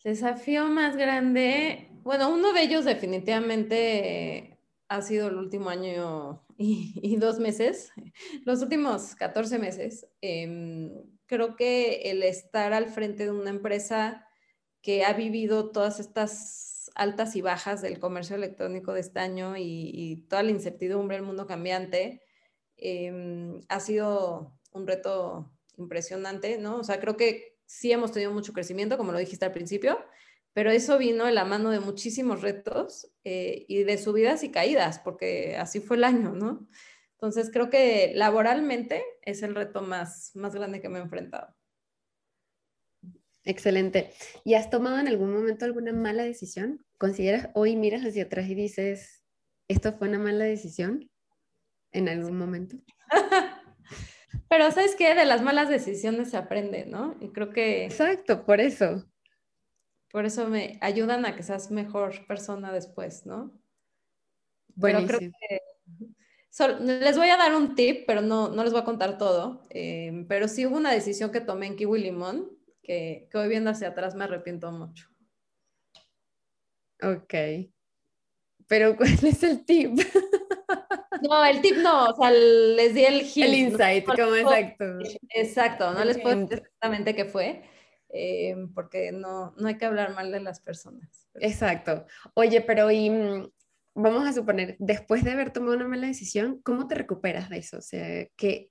Desafío 0.04 0.66
más 0.66 0.98
grande, 0.98 1.88
bueno, 2.02 2.28
uno 2.28 2.52
de 2.52 2.60
ellos 2.60 2.84
definitivamente 2.84 4.60
ha 4.88 5.00
sido 5.00 5.28
el 5.28 5.36
último 5.36 5.70
año 5.70 6.44
y, 6.58 7.16
dos 7.16 7.38
meses, 7.38 7.90
los 8.44 8.60
últimos 8.60 9.14
14 9.14 9.58
meses. 9.58 10.06
Em, 10.20 10.92
creo 11.24 11.56
que 11.56 12.02
el 12.10 12.22
estar 12.22 12.74
al 12.74 12.90
frente 12.90 13.24
de 13.24 13.30
una 13.30 13.48
empresa 13.48 14.26
que 14.82 15.06
ha 15.06 15.14
vivido 15.14 15.72
todas 15.72 16.00
estas 16.00 16.67
altas 16.98 17.36
y 17.36 17.40
bajas 17.40 17.80
del 17.80 17.98
comercio 17.98 18.36
electrónico 18.36 18.92
de 18.92 19.00
este 19.00 19.20
año 19.20 19.54
y, 19.56 20.26
toda 20.28 20.42
la 20.42 20.50
incertidumbre, 20.50 21.16
el 21.16 21.22
mundo 21.22 21.46
cambiante, 21.46 22.22
em, 22.76 23.60
ha 23.68 23.80
sido 23.80 24.52
un 24.72 24.86
reto 24.86 25.52
impresionante, 25.76 26.58
¿no? 26.58 26.76
O 26.78 26.84
sea, 26.84 27.00
creo 27.00 27.16
que 27.16 27.56
sí 27.66 27.92
hemos 27.92 28.12
tenido 28.12 28.32
mucho 28.32 28.52
crecimiento, 28.52 28.98
como 28.98 29.12
lo 29.12 29.18
dijiste 29.18 29.44
al 29.44 29.52
principio, 29.52 29.98
pero 30.52 30.70
eso 30.70 30.98
vino 30.98 31.24
de 31.26 31.32
la 31.32 31.44
mano 31.44 31.70
de 31.70 31.80
muchísimos 31.80 32.42
retos 32.42 33.10
eh, 33.24 33.64
y 33.68 33.84
de 33.84 33.98
subidas 33.98 34.42
y 34.42 34.50
caídas, 34.50 34.98
porque 34.98 35.56
así 35.56 35.80
fue 35.80 35.96
el 35.96 36.04
año, 36.04 36.32
¿no? 36.34 36.68
Entonces, 37.12 37.50
creo 37.52 37.70
que 37.70 38.12
laboralmente 38.14 39.04
es 39.22 39.42
el 39.42 39.54
reto 39.54 39.82
más, 39.82 40.32
más 40.34 40.54
grande 40.54 40.80
que 40.80 40.88
me 40.88 40.98
he 40.98 41.02
enfrentado. 41.02 41.54
Excelente. 43.44 44.12
¿Y 44.44 44.54
has 44.54 44.68
tomado 44.68 44.98
en 44.98 45.08
algún 45.08 45.32
momento 45.32 45.64
alguna 45.64 45.92
mala 45.92 46.24
decisión? 46.24 46.84
¿Consideras 46.98 47.48
hoy 47.54 47.76
miras 47.76 48.02
hacia 48.02 48.24
atrás 48.24 48.48
y 48.48 48.54
dices, 48.54 49.24
esto 49.68 49.92
fue 49.92 50.08
una 50.08 50.18
mala 50.18 50.44
decisión 50.44 51.10
en 51.92 52.08
algún 52.08 52.36
momento? 52.36 52.76
Pero 54.48 54.70
sabes 54.72 54.96
que 54.96 55.14
de 55.14 55.24
las 55.24 55.42
malas 55.42 55.68
decisiones 55.68 56.30
se 56.30 56.36
aprende, 56.36 56.86
¿no? 56.86 57.16
Y 57.20 57.30
creo 57.30 57.50
que... 57.50 57.84
Exacto, 57.84 58.44
por 58.44 58.60
eso. 58.60 59.06
Por 60.10 60.24
eso 60.24 60.48
me 60.48 60.78
ayudan 60.80 61.24
a 61.24 61.36
que 61.36 61.42
seas 61.42 61.70
mejor 61.70 62.26
persona 62.26 62.72
después, 62.72 63.26
¿no? 63.26 63.52
Bueno, 64.74 65.06
creo 65.06 65.20
que... 65.20 65.60
les 66.80 67.16
voy 67.16 67.28
a 67.28 67.36
dar 67.36 67.54
un 67.54 67.74
tip, 67.74 68.04
pero 68.06 68.22
no, 68.22 68.48
no 68.48 68.64
les 68.64 68.72
voy 68.72 68.82
a 68.82 68.86
contar 68.86 69.18
todo. 69.18 69.62
Eh, 69.70 70.24
pero 70.28 70.48
sí 70.48 70.66
hubo 70.66 70.76
una 70.76 70.92
decisión 70.92 71.30
que 71.30 71.40
tomé 71.40 71.66
en 71.66 71.76
Kiwi 71.76 72.00
Limón 72.00 72.58
que, 72.82 73.28
hoy 73.34 73.48
viendo 73.48 73.70
hacia 73.70 73.88
atrás 73.88 74.14
me 74.14 74.24
arrepiento 74.24 74.72
mucho. 74.72 75.08
Ok. 77.02 77.34
Pero 78.66 78.96
¿cuál 78.96 79.10
es 79.24 79.42
el 79.42 79.64
tip? 79.64 79.98
No, 81.22 81.44
el 81.44 81.60
tip 81.60 81.76
no, 81.78 82.10
o 82.10 82.16
sea, 82.16 82.30
les 82.30 82.94
di 82.94 83.04
el 83.04 83.22
hint. 83.22 83.36
El 83.36 83.54
insight, 83.54 84.04
como 84.04 84.34
exacto. 84.36 84.84
Exacto, 85.30 85.92
no 85.92 86.04
les 86.04 86.18
puedo 86.18 86.36
decir 86.36 86.58
exactamente 86.58 87.14
qué 87.16 87.24
fue, 87.24 87.62
eh, 88.10 88.54
porque 88.74 89.10
no, 89.10 89.54
no 89.56 89.68
hay 89.68 89.78
que 89.78 89.86
hablar 89.86 90.14
mal 90.14 90.30
de 90.30 90.40
las 90.40 90.60
personas. 90.60 91.28
Exacto. 91.34 92.06
Oye, 92.34 92.60
pero 92.60 92.90
y 92.90 93.10
mm, 93.10 93.50
vamos 93.94 94.28
a 94.28 94.32
suponer, 94.32 94.76
después 94.78 95.24
de 95.24 95.32
haber 95.32 95.52
tomado 95.52 95.74
una 95.74 95.88
mala 95.88 96.06
decisión, 96.06 96.60
¿cómo 96.62 96.86
te 96.86 96.94
recuperas 96.94 97.48
de 97.48 97.58
eso? 97.58 97.78
O 97.78 97.82
sea, 97.82 98.26
¿qué, 98.36 98.70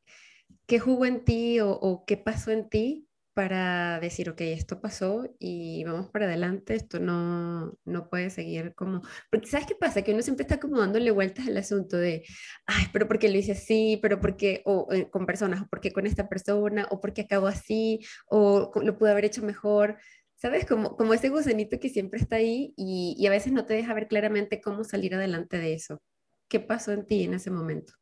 qué 0.68 0.80
jugó 0.80 1.06
en 1.06 1.26
ti 1.26 1.60
o, 1.60 1.72
o 1.72 2.06
qué 2.06 2.18
pasó 2.18 2.52
en 2.52 2.70
ti 2.70 3.07
para 3.38 4.00
decir, 4.00 4.32
ok, 4.32 4.42
esto 4.42 4.82
pasó 4.82 5.30
y 5.38 5.84
vamos 5.84 6.10
para 6.10 6.26
adelante, 6.26 6.74
esto 6.74 7.00
no, 7.00 7.72
no 7.86 8.10
puede 8.10 8.32
seguir 8.32 8.74
como... 8.74 9.04
Porque 9.30 9.46
¿sabes 9.46 9.68
qué 9.68 9.76
pasa? 9.76 10.02
Que 10.02 10.12
uno 10.12 10.24
siempre 10.24 10.42
está 10.42 10.60
como 10.60 10.80
dándole 10.80 11.12
vueltas 11.12 11.48
al 11.48 11.56
asunto 11.56 11.98
de, 11.98 12.26
ay, 12.66 12.86
pero 12.92 13.08
porque 13.08 13.30
lo 13.30 13.38
hice 13.38 13.52
así, 13.52 14.00
pero 14.02 14.20
porque, 14.20 14.64
o 14.66 14.88
eh, 14.92 15.12
con 15.12 15.28
personas, 15.28 15.62
o 15.62 15.68
porque 15.70 15.92
con 15.94 16.08
esta 16.08 16.28
persona, 16.28 16.88
o 16.90 17.00
porque 17.00 17.22
acabó 17.22 17.46
así, 17.46 18.00
o 18.26 18.72
lo 18.82 18.98
pude 18.98 19.12
haber 19.12 19.26
hecho 19.26 19.44
mejor. 19.44 20.00
¿Sabes? 20.36 20.66
Como, 20.66 20.98
como 20.98 21.14
ese 21.14 21.30
gusanito 21.30 21.80
que 21.80 21.90
siempre 21.90 22.20
está 22.20 22.38
ahí 22.38 22.74
y, 22.76 23.16
y 23.20 23.28
a 23.28 23.30
veces 23.30 23.54
no 23.54 23.66
te 23.66 23.76
deja 23.76 23.94
ver 23.94 24.08
claramente 24.08 24.62
cómo 24.62 24.84
salir 24.84 25.14
adelante 25.14 25.60
de 25.60 25.76
eso. 25.76 26.02
¿Qué 26.50 26.60
pasó 26.60 26.92
en 26.92 27.06
ti 27.06 27.26
en 27.26 27.36
ese 27.36 27.52
momento? 27.52 27.94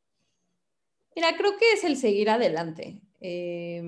Mira, 1.14 1.36
creo 1.38 1.58
que 1.58 1.74
es 1.74 1.84
el 1.84 1.98
seguir 1.98 2.30
adelante. 2.30 3.02
Eh, 3.20 3.84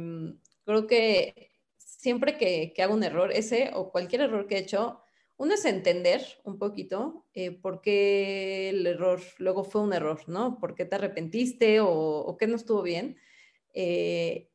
Creo 0.68 0.86
que 0.86 1.54
siempre 1.78 2.38
que, 2.38 2.74
hago 2.84 2.94
un 2.94 3.04
error, 3.04 3.32
ese 3.32 3.72
o 3.74 3.90
cualquier 3.90 4.24
error 4.24 4.48
que 4.48 4.56
he 4.56 4.60
hecho, 4.60 5.02
uno 5.38 5.54
es 5.54 5.64
entender 5.64 6.22
un 6.44 6.60
poquito 6.60 7.26
eh, 7.34 7.52
por 7.52 7.80
qué 7.80 8.68
el 8.70 8.86
error 8.86 9.22
luego 9.38 9.64
fue 9.64 9.82
un 9.82 9.94
error, 9.94 10.28
¿no? 10.28 10.60
¿Por 10.60 10.76
qué 10.76 10.84
te 10.84 10.98
arrepentiste 10.98 11.80
o, 11.80 11.90
o 11.90 12.38
qué 12.38 12.48
no 12.48 12.58
estuvo 12.58 12.82
bien? 12.82 13.18
Eh, 13.74 14.50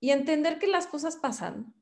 y 0.00 0.10
entender 0.10 0.58
que 0.58 0.68
las 0.68 0.86
cosas 0.86 1.16
pasan 1.16 1.74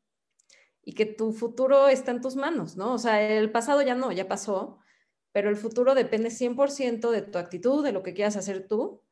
y 0.83 0.95
que 0.95 1.07
tu 1.07 1.33
futuro 1.33 1.87
está 1.87 2.11
en 2.11 2.23
tus 2.23 2.35
manos, 2.35 2.77
¿no? 2.77 2.95
O 2.95 2.99
sea, 2.99 3.23
el 3.23 3.53
pasado 3.53 3.83
ya 3.83 3.95
no, 3.95 4.11
ya 4.11 4.27
pasó, 4.27 4.81
pero 5.31 5.49
el 5.49 5.57
futuro 5.57 5.95
depende 5.95 6.31
100% 6.31 7.13
de 7.13 7.23
tu 7.23 7.39
actitud, 7.39 7.85
de 7.85 7.93
lo 7.93 8.03
que 8.03 8.15
quieras 8.15 8.37
hacer 8.37 8.67
tú. 8.67 9.03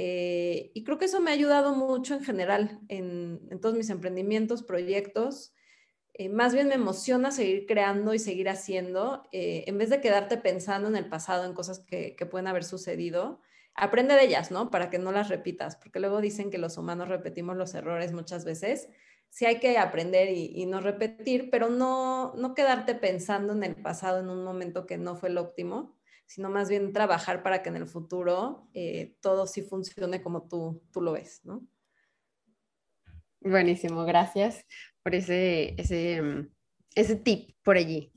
Eh, 0.00 0.70
y 0.74 0.84
creo 0.84 0.96
que 0.96 1.06
eso 1.06 1.20
me 1.20 1.32
ha 1.32 1.34
ayudado 1.34 1.74
mucho 1.74 2.14
en 2.14 2.22
general 2.22 2.78
en, 2.86 3.40
todos 3.60 3.74
mis 3.74 3.90
emprendimientos, 3.90 4.62
proyectos. 4.62 5.52
Eh, 6.14 6.28
más 6.28 6.54
bien 6.54 6.68
me 6.68 6.76
emociona 6.76 7.32
seguir 7.32 7.66
creando 7.66 8.14
y 8.14 8.20
seguir 8.20 8.48
haciendo, 8.48 9.24
eh, 9.32 9.64
en 9.66 9.76
vez 9.76 9.90
de 9.90 10.00
quedarte 10.00 10.36
pensando 10.36 10.88
en 10.88 10.94
el 10.94 11.08
pasado, 11.08 11.44
en 11.44 11.52
cosas 11.52 11.80
que, 11.80 12.14
pueden 12.30 12.46
haber 12.46 12.62
sucedido 12.62 13.40
aprende 13.74 14.14
de 14.14 14.24
ellas, 14.24 14.52
¿no? 14.52 14.70
Para 14.70 14.88
que 14.88 14.98
no 14.98 15.10
las 15.10 15.28
repitas, 15.28 15.74
porque 15.76 15.98
luego 15.98 16.20
dicen 16.20 16.50
que 16.50 16.58
los 16.58 16.78
humanos 16.78 17.08
repetimos 17.08 17.56
los 17.56 17.74
errores 17.74 18.12
muchas 18.12 18.44
veces. 18.44 18.88
Sí 19.30 19.46
hay 19.46 19.58
que 19.58 19.78
aprender 19.78 20.30
y, 20.30 20.64
no 20.66 20.80
repetir, 20.80 21.50
pero 21.50 21.70
no, 21.70 22.34
no 22.36 22.54
quedarte 22.54 22.94
pensando 22.94 23.52
en 23.52 23.64
el 23.64 23.74
pasado 23.76 24.20
en 24.20 24.30
un 24.30 24.44
momento 24.44 24.86
que 24.86 24.96
no 24.96 25.16
fue 25.16 25.28
el 25.28 25.38
óptimo, 25.38 25.97
sino 26.28 26.50
más 26.50 26.68
bien 26.68 26.92
trabajar 26.92 27.42
para 27.42 27.62
que 27.62 27.70
en 27.70 27.76
el 27.76 27.86
futuro 27.88 28.68
eh, 28.74 29.16
todo 29.20 29.46
sí 29.46 29.62
funcione 29.62 30.22
como 30.22 30.46
tú, 30.46 30.82
tú 30.92 31.00
lo 31.00 31.12
ves, 31.12 31.40
¿no? 31.42 31.66
Buenísimo, 33.40 34.04
gracias 34.04 34.64
por 35.02 35.14
ese, 35.14 35.74
ese, 35.80 36.48
ese 36.94 37.16
tip 37.16 37.56
por 37.62 37.76
allí. 37.76 38.12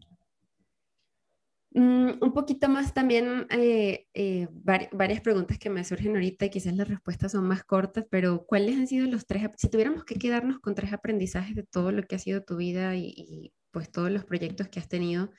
Mm, 1.73 2.21
un 2.21 2.33
poquito 2.33 2.67
más 2.67 2.93
también, 2.93 3.47
eh, 3.49 4.07
eh, 4.13 4.49
varias 4.51 5.21
preguntas 5.21 5.57
que 5.57 5.69
me 5.69 5.85
surgen 5.85 6.15
ahorita 6.15 6.45
y 6.45 6.49
quizás 6.49 6.75
las 6.75 6.89
respuestas 6.89 7.31
son 7.31 7.47
más 7.47 7.63
cortas, 7.63 8.05
pero 8.09 8.45
¿cuáles 8.45 8.75
han 8.75 8.87
sido 8.87 9.07
los 9.07 9.25
tres, 9.25 9.49
si 9.57 9.69
tuviéramos 9.69 10.03
que 10.03 10.15
quedarnos 10.15 10.59
con 10.59 10.75
tres 10.75 10.91
aprendizajes 10.91 11.55
de 11.55 11.63
todo 11.63 11.93
lo 11.93 12.03
que 12.03 12.15
ha 12.15 12.19
sido 12.19 12.43
tu 12.43 12.57
vida 12.57 12.97
y, 12.97 13.53
pues 13.71 13.89
todos 13.89 14.11
los 14.11 14.25
proyectos 14.25 14.67
que 14.67 14.79
has 14.81 14.89
tenido, 14.89 15.31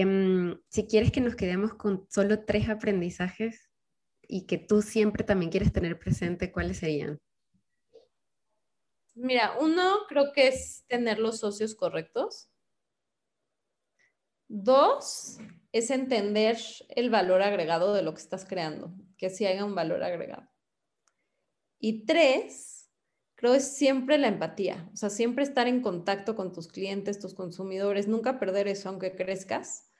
em, 0.00 0.58
si 0.68 0.86
quieres 0.86 1.12
que 1.12 1.20
nos 1.20 1.36
quedemos 1.36 1.74
con 1.74 2.06
solo 2.10 2.44
tres 2.44 2.68
aprendizajes 2.68 3.70
y 4.22 4.46
que 4.46 4.58
tú 4.58 4.82
siempre 4.82 5.24
también 5.24 5.50
quieres 5.50 5.72
tener 5.72 5.98
presente, 5.98 6.52
¿cuáles 6.52 6.78
serían? 6.78 7.20
Mira, 9.14 9.56
uno 9.60 10.06
creo 10.08 10.32
que 10.32 10.48
es 10.48 10.84
tener 10.88 11.18
los 11.18 11.38
socios 11.38 11.74
correctos 11.74 12.50
Dos, 14.48 15.38
es 15.72 15.90
entender 15.90 16.58
el 16.90 17.10
valor 17.10 17.42
agregado 17.42 17.94
de 17.94 18.02
lo 18.02 18.12
que 18.12 18.20
estás 18.20 18.44
creando, 18.44 18.94
que 19.16 19.30
sí 19.30 19.46
haya 19.46 19.64
un 19.64 19.74
valor 19.74 20.04
agregado. 20.04 20.48
Y 21.78 22.04
tres, 22.04 22.73
creo 23.44 23.54
es 23.54 23.76
siempre 23.76 24.16
la 24.16 24.28
empatía, 24.28 24.88
o 24.94 24.96
sea, 24.96 25.10
siempre 25.10 25.44
estar 25.44 25.68
en 25.68 25.82
contacto 25.82 26.34
con 26.34 26.52
tus 26.52 26.68
clientes, 26.68 27.18
tus 27.18 27.34
consumidores, 27.34 28.08
nunca 28.08 28.38
perder 28.38 28.68
eso 28.68 28.88
aunque 28.88 29.14
crezcas, 29.14 29.90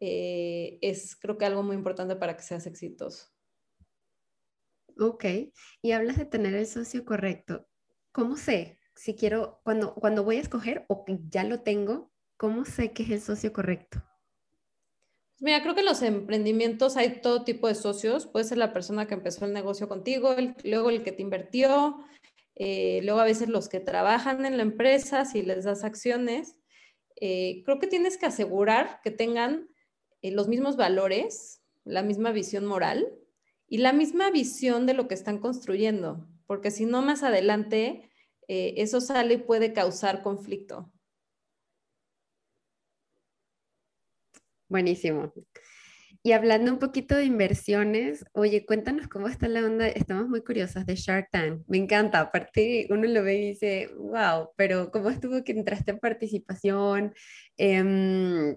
eh, 0.00 0.78
es 0.80 1.14
creo 1.16 1.36
que 1.36 1.44
algo 1.44 1.62
muy 1.62 1.76
importante 1.76 2.16
para 2.16 2.36
que 2.36 2.42
seas 2.42 2.66
exitoso. 2.66 3.26
Ok, 4.98 5.26
y 5.82 5.92
hablas 5.92 6.16
de 6.16 6.24
tener 6.24 6.54
el 6.54 6.66
socio 6.66 7.04
correcto. 7.04 7.68
¿Cómo 8.12 8.38
sé 8.38 8.78
si 8.94 9.14
quiero, 9.14 9.60
cuando, 9.62 9.94
cuando 9.94 10.24
voy 10.24 10.36
a 10.38 10.40
escoger 10.40 10.86
o 10.88 11.04
ya 11.28 11.44
lo 11.44 11.60
tengo, 11.60 12.10
¿Cómo 12.36 12.66
sé 12.66 12.92
que 12.92 13.02
es 13.02 13.10
el 13.10 13.20
socio 13.20 13.52
correcto? 13.52 14.02
Pues 15.32 15.42
mira, 15.42 15.62
creo 15.62 15.74
que 15.74 15.80
en 15.80 15.86
los 15.86 16.02
emprendimientos 16.02 16.96
hay 16.98 17.20
todo 17.22 17.44
tipo 17.44 17.66
de 17.66 17.74
socios. 17.74 18.26
Puede 18.26 18.44
ser 18.44 18.58
la 18.58 18.74
persona 18.74 19.06
que 19.06 19.14
empezó 19.14 19.46
el 19.46 19.54
negocio 19.54 19.88
contigo, 19.88 20.34
luego 20.64 20.90
el 20.90 21.02
que 21.02 21.12
te 21.12 21.22
invirtió, 21.22 22.04
eh, 22.56 23.00
luego 23.04 23.20
a 23.20 23.24
veces 23.24 23.48
los 23.48 23.68
que 23.68 23.80
trabajan 23.80 24.44
en 24.46 24.56
la 24.56 24.62
empresa, 24.62 25.24
si 25.24 25.42
les 25.42 25.64
das 25.64 25.84
acciones. 25.84 26.56
Eh, 27.20 27.62
creo 27.64 27.78
que 27.78 27.86
tienes 27.86 28.16
que 28.16 28.26
asegurar 28.26 29.00
que 29.04 29.10
tengan 29.10 29.68
eh, 30.22 30.32
los 30.32 30.48
mismos 30.48 30.76
valores, 30.76 31.62
la 31.84 32.02
misma 32.02 32.32
visión 32.32 32.66
moral 32.66 33.14
y 33.68 33.78
la 33.78 33.92
misma 33.92 34.30
visión 34.30 34.86
de 34.86 34.94
lo 34.94 35.06
que 35.06 35.14
están 35.14 35.38
construyendo, 35.38 36.26
porque 36.46 36.70
si 36.70 36.86
no, 36.86 37.02
más 37.02 37.22
adelante 37.22 38.10
eso 38.48 39.00
sale 39.00 39.34
y 39.34 39.38
puede 39.38 39.72
causar 39.72 40.22
conflicto. 40.22 40.92
Buenísimo. 44.68 45.32
Y 46.26 46.32
hablando 46.32 46.72
un 46.72 46.80
poquito 46.80 47.14
de 47.14 47.24
inversiones, 47.24 48.24
oye, 48.32 48.66
cuéntanos 48.66 49.06
cómo 49.06 49.28
está 49.28 49.46
la 49.46 49.64
onda. 49.64 49.86
Estamos 49.86 50.28
muy 50.28 50.42
curiosas 50.42 50.84
de 50.84 50.96
Shark 50.96 51.28
Tank. 51.30 51.62
Me 51.68 51.76
encanta. 51.76 52.18
Aparte, 52.18 52.88
uno 52.90 53.06
lo 53.06 53.22
ve 53.22 53.36
y 53.36 53.48
dice, 53.50 53.90
wow, 53.96 54.50
pero 54.56 54.90
¿cómo 54.90 55.08
estuvo 55.10 55.44
que 55.44 55.52
entraste 55.52 55.92
en 55.92 56.00
participación? 56.00 57.14
Em, 57.56 58.56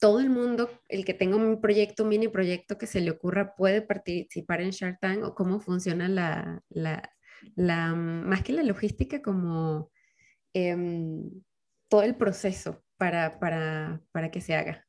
todo 0.00 0.20
el 0.20 0.30
mundo, 0.30 0.70
el 0.88 1.04
que 1.04 1.12
tenga 1.12 1.36
un 1.36 1.60
proyecto, 1.60 2.04
un 2.04 2.08
mini 2.08 2.28
proyecto 2.28 2.78
que 2.78 2.86
se 2.86 3.02
le 3.02 3.10
ocurra, 3.10 3.54
puede 3.54 3.82
participar 3.82 4.62
en 4.62 4.70
Shark 4.70 5.00
Tank 5.00 5.22
o 5.24 5.34
cómo 5.34 5.60
funciona 5.60 6.08
la, 6.08 6.62
la, 6.70 7.94
más 7.94 8.42
que 8.42 8.54
la 8.54 8.62
logística, 8.62 9.20
como 9.20 9.90
em, 10.54 11.30
todo 11.88 12.04
el 12.04 12.14
proceso 12.16 12.82
para, 12.96 13.38
para, 13.38 14.00
para 14.12 14.30
que 14.30 14.40
se 14.40 14.54
haga? 14.54 14.86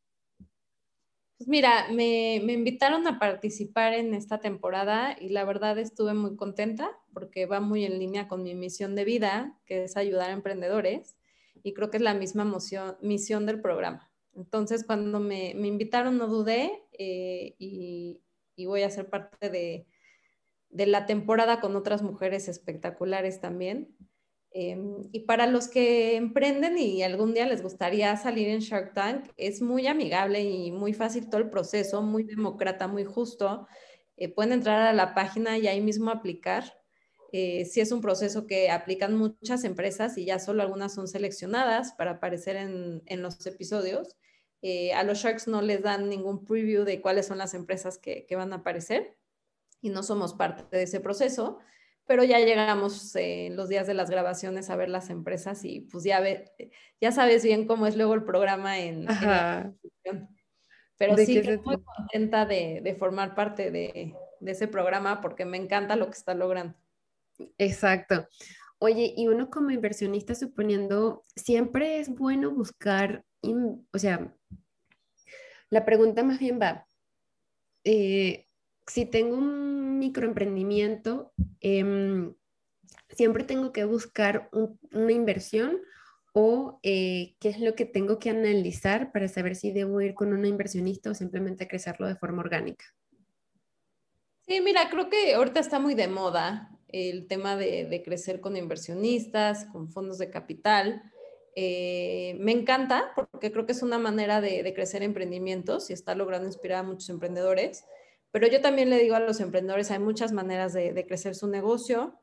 Pues 1.43 1.49
mira, 1.49 1.89
me, 1.89 2.41
me, 2.41 2.53
invitaron 2.53 3.05
a 3.05 3.19
participar 3.19 3.93
en 3.93 4.13
esta 4.13 4.39
temporada 4.39 5.17
y 5.19 5.27
la 5.27 5.43
verdad 5.43 5.77
estuve 5.77 6.13
muy 6.13 6.37
contenta 6.37 6.97
porque 7.11 7.47
va 7.47 7.59
muy 7.59 7.83
en 7.83 7.99
línea 7.99 8.29
con 8.29 8.43
mi 8.43 8.55
misión 8.55 8.95
de 8.95 9.03
vida, 9.03 9.59
que 9.65 9.83
es 9.83 9.97
ayudar 9.97 10.29
a 10.29 10.33
emprendedores, 10.33 11.17
y 11.61 11.73
creo 11.73 11.89
que 11.89 11.97
es 11.97 12.03
la 12.03 12.13
misma 12.13 12.49
misión 13.01 13.45
del 13.45 13.59
programa. 13.59 14.09
Entonces, 14.33 14.85
cuando 14.85 15.19
me, 15.19 15.53
me 15.57 15.67
invitaron, 15.67 16.17
no 16.17 16.27
dudé 16.27 16.81
eh, 16.93 17.55
y, 17.59 18.21
y, 18.55 18.65
voy 18.65 18.83
a 18.83 18.89
ser 18.89 19.09
parte 19.09 19.49
de, 19.49 19.85
de 20.69 20.85
la 20.85 21.05
temporada 21.05 21.59
con 21.59 21.75
otras 21.75 22.03
mujeres 22.03 22.47
espectaculares 22.47 23.41
también. 23.41 23.93
Em, 24.55 25.09
y 25.11 25.21
para 25.21 25.47
los 25.47 25.67
que 25.67 26.15
emprenden 26.15 26.77
y 26.77 27.01
algún 27.01 27.33
día 27.33 27.47
les 27.47 27.63
gustaría 27.63 28.15
salir 28.17 28.49
en 28.49 28.59
Shark 28.59 28.93
Tank, 28.93 29.29
es 29.35 29.63
muy 29.63 29.87
amigable 29.87 30.41
y 30.43 30.71
muy 30.71 30.93
fácil 30.93 31.27
todo 31.27 31.41
el 31.41 31.49
proceso, 31.49 32.03
muy 32.03 32.23
demócrata, 32.23 32.87
muy 32.87 33.03
justo. 33.03 33.67
Eh, 34.15 34.29
pueden 34.29 34.53
entrar 34.53 34.81
a 34.81 34.93
la 34.93 35.15
página 35.15 35.57
y 35.57 35.67
ahí 35.67 35.81
mismo 35.81 36.11
aplicar. 36.11 36.65
Eh, 37.31 37.65
si 37.65 37.81
es 37.81 37.91
un 37.91 38.01
proceso 38.01 38.45
que 38.45 38.69
aplican 38.69 39.15
muchas 39.17 39.63
empresas 39.63 40.19
y 40.19 40.25
ya 40.25 40.37
solo 40.37 40.61
algunas 40.61 40.93
son 40.93 41.07
seleccionadas 41.07 41.93
para 41.93 42.11
aparecer 42.11 42.55
en, 42.55 43.01
en 43.07 43.23
los 43.23 43.43
episodios. 43.47 44.17
Eh, 44.61 44.93
a 44.93 45.03
los 45.03 45.17
Sharks 45.17 45.47
no 45.47 45.63
les 45.63 45.81
dan 45.81 46.09
ningún 46.09 46.45
preview 46.45 46.83
de 46.83 47.01
cuáles 47.01 47.25
son 47.25 47.39
las 47.39 47.55
empresas 47.55 47.97
que, 47.97 48.27
que 48.27 48.35
van 48.35 48.53
a 48.53 48.57
aparecer 48.57 49.17
y 49.81 49.89
no 49.89 50.03
somos 50.03 50.35
parte 50.35 50.63
de 50.77 50.83
ese 50.83 50.99
proceso 50.99 51.59
pero 52.05 52.23
ya 52.23 52.39
llegamos 52.39 53.15
en 53.15 53.55
los 53.55 53.69
días 53.69 53.87
de 53.87 53.93
las 53.93 54.09
grabaciones 54.09 54.69
a 54.69 54.75
ver 54.75 54.89
las 54.89 55.09
empresas 55.09 55.63
y 55.63 55.81
pues 55.81 56.03
ya, 56.03 56.19
ve, 56.19 56.51
ya 56.99 57.11
sabes 57.11 57.43
bien 57.43 57.65
cómo 57.65 57.87
es 57.87 57.95
luego 57.95 58.13
el 58.13 58.23
programa 58.23 58.79
en, 58.79 59.07
Pero 60.97 61.17
sí, 61.17 61.37
estoy 61.37 61.57
muy 61.59 61.77
contenta 61.81 62.45
de, 62.45 62.81
de 62.83 62.95
formar 62.95 63.35
parte 63.35 63.71
de, 63.71 64.13
de, 64.39 64.51
ese 64.51 64.67
programa 64.67 65.21
porque 65.21 65.45
me 65.45 65.57
encanta 65.57 65.95
lo 65.95 66.07
que 66.07 66.17
está 66.17 66.33
logrando. 66.33 66.75
Exacto. 67.57 68.27
Oye, 68.79 69.13
y 69.15 69.27
uno 69.27 69.49
como 69.49 69.71
inversionista, 69.71 70.35
suponiendo, 70.35 71.23
siempre 71.35 71.99
es 71.99 72.09
bueno 72.09 72.51
buscar, 72.51 73.23
o 73.91 73.97
sea, 73.97 74.33
la 75.69 75.85
pregunta 75.85 76.21
más 76.21 76.37
bien 76.37 76.59
va, 76.61 76.85
eh, 77.83 78.45
si 78.87 79.05
tengo 79.05 79.37
un 79.37 79.99
microemprendimiento, 79.99 81.33
em, 81.61 82.33
siempre 83.09 83.43
tengo 83.43 83.71
que 83.71 83.85
buscar 83.85 84.49
una 84.51 85.11
inversión 85.11 85.79
o 86.33 86.79
eh, 86.81 87.35
qué 87.39 87.49
es 87.49 87.59
lo 87.59 87.75
que 87.75 87.85
tengo 87.85 88.17
que 88.19 88.31
analizar 88.31 89.11
para 89.11 89.27
saber 89.27 89.55
si 89.55 89.71
debo 89.71 90.01
ir 90.01 90.15
con 90.15 90.33
una 90.33 90.47
inversionista 90.47 91.11
o 91.11 91.13
simplemente 91.13 91.67
crecerlo 91.67 92.07
de 92.07 92.15
forma 92.15 92.41
orgánica. 92.41 92.85
Sí, 94.41 94.59
mira, 94.59 94.89
creo 94.89 95.09
que 95.09 95.35
ahorita 95.35 95.59
está 95.59 95.79
muy 95.79 95.93
de 95.93 96.07
moda 96.07 96.69
el 96.89 97.27
tema 97.27 97.55
de, 97.55 98.01
crecer 98.03 98.41
con 98.41 98.57
inversionistas, 98.57 99.65
con 99.71 99.89
fondos 99.89 100.17
de 100.17 100.29
capital. 100.29 101.03
Eh, 101.55 102.35
me 102.39 102.51
encanta 102.51 103.13
porque 103.15 103.51
creo 103.51 103.65
que 103.65 103.71
es 103.71 103.83
una 103.83 103.99
manera 103.99 104.41
de 104.41 104.73
crecer 104.73 105.01
emprendimientos 105.01 105.89
y 105.89 105.93
está 105.93 106.13
logrando 106.13 106.47
inspirar 106.47 106.79
a 106.79 106.83
muchos 106.83 107.09
emprendedores. 107.09 107.85
Pero 108.33 108.47
yo 108.47 108.61
también 108.61 108.89
le 108.89 108.97
digo 108.97 109.15
a 109.15 109.19
los 109.19 109.39
emprendedores, 109.39 109.91
hay 109.91 109.99
muchas 109.99 110.31
maneras 110.31 110.73
de, 110.73 111.05
crecer 111.07 111.35
su 111.35 111.47
negocio. 111.47 112.19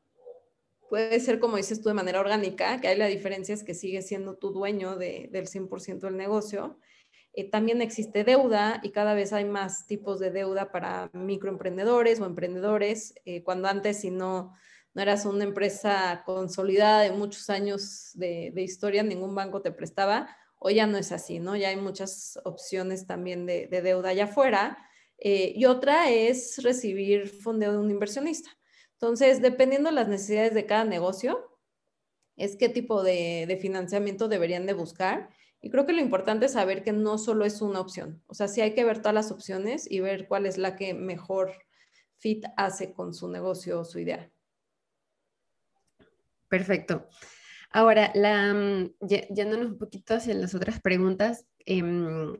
Puede 0.89 1.17
ser, 1.21 1.39
como 1.39 1.55
dices 1.55 1.81
tú, 1.81 1.87
de 1.87 1.95
manera 1.95 2.19
orgánica, 2.19 2.81
que 2.81 2.89
hay 2.89 2.97
la 2.97 3.05
diferencia 3.07 3.55
es 3.55 3.63
que 3.63 3.73
sigues 3.73 4.07
siendo 4.09 4.35
tu 4.35 4.51
dueño 4.51 4.97
del 4.97 5.47
100% 5.47 6.01
del 6.01 6.17
negocio. 6.17 6.77
Eh, 7.33 7.49
también 7.49 7.81
existe 7.81 8.25
deuda 8.25 8.81
y 8.83 8.91
cada 8.91 9.13
vez 9.13 9.31
hay 9.31 9.45
más 9.45 9.87
tipos 9.87 10.19
de 10.19 10.31
deuda 10.31 10.69
para 10.69 11.09
microemprendedores 11.13 12.19
o 12.19 12.25
emprendedores. 12.25 13.15
Eh, 13.23 13.41
cuando 13.41 13.69
antes, 13.69 14.01
si 14.01 14.11
no, 14.11 14.53
no 14.93 15.01
eras 15.01 15.25
una 15.25 15.45
empresa 15.45 16.23
consolidada 16.25 17.03
de 17.03 17.11
muchos 17.11 17.49
años 17.49 18.11
de, 18.15 18.51
de 18.53 18.61
historia, 18.61 19.01
ningún 19.01 19.33
banco 19.33 19.61
te 19.61 19.71
prestaba. 19.71 20.27
Hoy 20.59 20.75
ya 20.75 20.87
no 20.87 20.97
es 20.97 21.13
así, 21.13 21.39
¿no? 21.39 21.55
Ya 21.55 21.69
hay 21.69 21.77
muchas 21.77 22.37
opciones 22.43 23.07
también 23.07 23.45
de, 23.45 23.67
deuda 23.67 24.09
allá 24.09 24.25
afuera. 24.25 24.77
Eh, 25.23 25.53
y 25.55 25.65
otra 25.65 26.09
es 26.09 26.63
recibir 26.63 27.29
fondeo 27.29 27.71
de 27.73 27.77
un 27.77 27.91
inversionista. 27.91 28.49
Entonces, 28.93 29.39
dependiendo 29.39 29.89
de 29.89 29.95
las 29.95 30.07
necesidades 30.07 30.55
de 30.55 30.65
cada 30.65 30.83
negocio, 30.83 31.59
es 32.37 32.55
qué 32.55 32.69
tipo 32.69 33.03
de, 33.03 33.57
financiamiento 33.61 34.27
deberían 34.27 34.65
de 34.65 34.73
buscar. 34.73 35.29
Y 35.61 35.69
creo 35.69 35.85
que 35.85 35.93
lo 35.93 36.01
importante 36.01 36.47
es 36.47 36.53
saber 36.53 36.83
que 36.83 36.91
no 36.91 37.19
solo 37.19 37.45
es 37.45 37.61
una 37.61 37.79
opción. 37.79 38.23
O 38.25 38.33
sea, 38.33 38.47
sí 38.47 38.61
hay 38.61 38.73
que 38.73 38.83
ver 38.83 38.97
todas 38.97 39.13
las 39.13 39.31
opciones 39.31 39.89
y 39.89 39.99
ver 39.99 40.27
cuál 40.27 40.47
es 40.47 40.57
la 40.57 40.75
que 40.75 40.95
mejor 40.95 41.53
fit 42.17 42.45
hace 42.57 42.91
con 42.91 43.13
su 43.13 43.29
negocio 43.29 43.81
o 43.81 43.85
su 43.85 43.99
idea. 43.99 44.31
Perfecto. 46.47 47.07
Ahora, 47.69 48.11
la, 48.15 48.53
mm, 48.55 48.95
yéndonos 49.07 49.67
un 49.67 49.77
poquito 49.77 50.15
hacia 50.15 50.33
las 50.33 50.55
otras 50.55 50.81
preguntas, 50.81 51.45
em, 51.59 52.35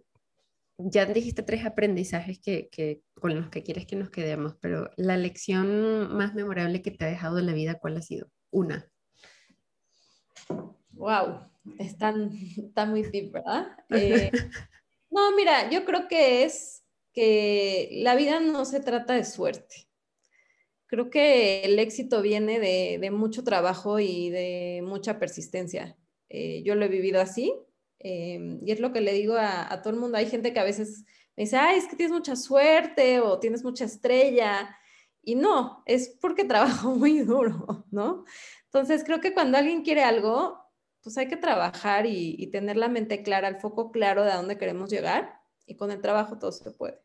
ya 0.86 1.06
dijiste 1.06 1.44
tres 1.44 1.66
aprendizajes 1.66 2.40
que, 2.40 3.02
con 3.16 3.36
los 3.36 3.50
que 3.50 3.64
quieres 3.64 3.86
que 3.86 3.96
nos 3.96 4.10
quedemos, 4.10 4.56
pero 4.60 4.90
la 4.98 5.18
lección 5.18 6.16
más 6.16 6.34
memorable 6.34 6.82
que 6.82 6.92
te 6.92 7.06
ha 7.06 7.10
dejado 7.10 7.40
en 7.40 7.46
la 7.46 7.54
vida, 7.54 7.80
¿cuál 7.80 7.98
ha 7.98 8.02
sido? 8.02 8.30
Una. 8.50 8.90
Wow, 10.92 11.40
está, 11.80 12.14
muy 12.86 13.04
deep, 13.04 13.32
¿verdad? 13.32 13.68
Eh, 13.90 14.32
no, 15.10 15.36
mira, 15.36 15.70
yo 15.70 15.84
creo 15.84 16.08
que 16.08 16.44
es 16.44 16.84
que 17.14 17.90
la 17.92 18.16
vida 18.16 18.40
no 18.40 18.66
se 18.66 18.80
trata 18.80 19.14
de 19.14 19.26
suerte. 19.26 19.88
Creo 20.88 21.10
que 21.10 21.64
el 21.64 21.80
éxito 21.80 22.22
viene 22.22 22.60
de, 22.60 23.12
mucho 23.12 23.44
trabajo 23.44 24.00
y 24.00 24.30
de 24.30 24.82
mucha 24.84 25.20
persistencia. 25.20 25.98
Eh, 26.30 26.64
yo 26.64 26.76
lo 26.76 26.86
he 26.86 26.90
vivido 26.90 27.20
así 27.20 27.54
eh, 28.04 28.60
y 28.66 28.72
es 28.72 28.80
lo 28.80 28.92
que 28.92 29.02
le 29.02 29.14
digo 29.14 29.36
a, 29.38 29.82
todo 29.82 29.94
el 29.94 30.00
mundo. 30.00 30.18
Hay 30.18 30.28
gente 30.30 30.54
que 30.54 30.60
a 30.60 30.64
veces 30.64 31.06
me 31.36 31.44
dice, 31.44 31.58
ay, 31.58 31.78
es 31.78 31.88
que 31.88 31.96
tienes 31.96 32.14
mucha 32.14 32.36
suerte 32.36 33.20
o 33.20 33.40
tienes 33.40 33.64
mucha 33.64 33.86
estrella. 33.86 34.76
Y 35.24 35.36
no, 35.36 35.84
es 35.86 36.10
porque 36.22 36.44
trabajo 36.46 36.92
muy 36.96 37.20
duro, 37.20 37.86
¿no? 37.92 38.26
Entonces 38.66 39.04
creo 39.04 39.22
que 39.22 39.34
cuando 39.34 39.58
alguien 39.58 39.84
quiere 39.84 40.04
algo, 40.04 40.60
pues 41.04 41.18
hay 41.18 41.28
que 41.28 41.38
trabajar 41.38 42.06
y, 42.06 42.36
y 42.38 42.48
tener 42.48 42.78
la 42.78 42.90
mente 42.90 43.24
clara, 43.24 43.48
el 43.48 43.60
foco 43.60 43.92
claro 43.92 44.24
de 44.24 44.32
a 44.32 44.38
dónde 44.38 44.58
queremos 44.58 44.90
llegar 44.90 45.42
y 45.66 45.76
con 45.76 45.92
el 45.92 46.02
trabajo 46.02 46.38
todo 46.40 46.52
se 46.52 46.72
puede. 46.72 47.02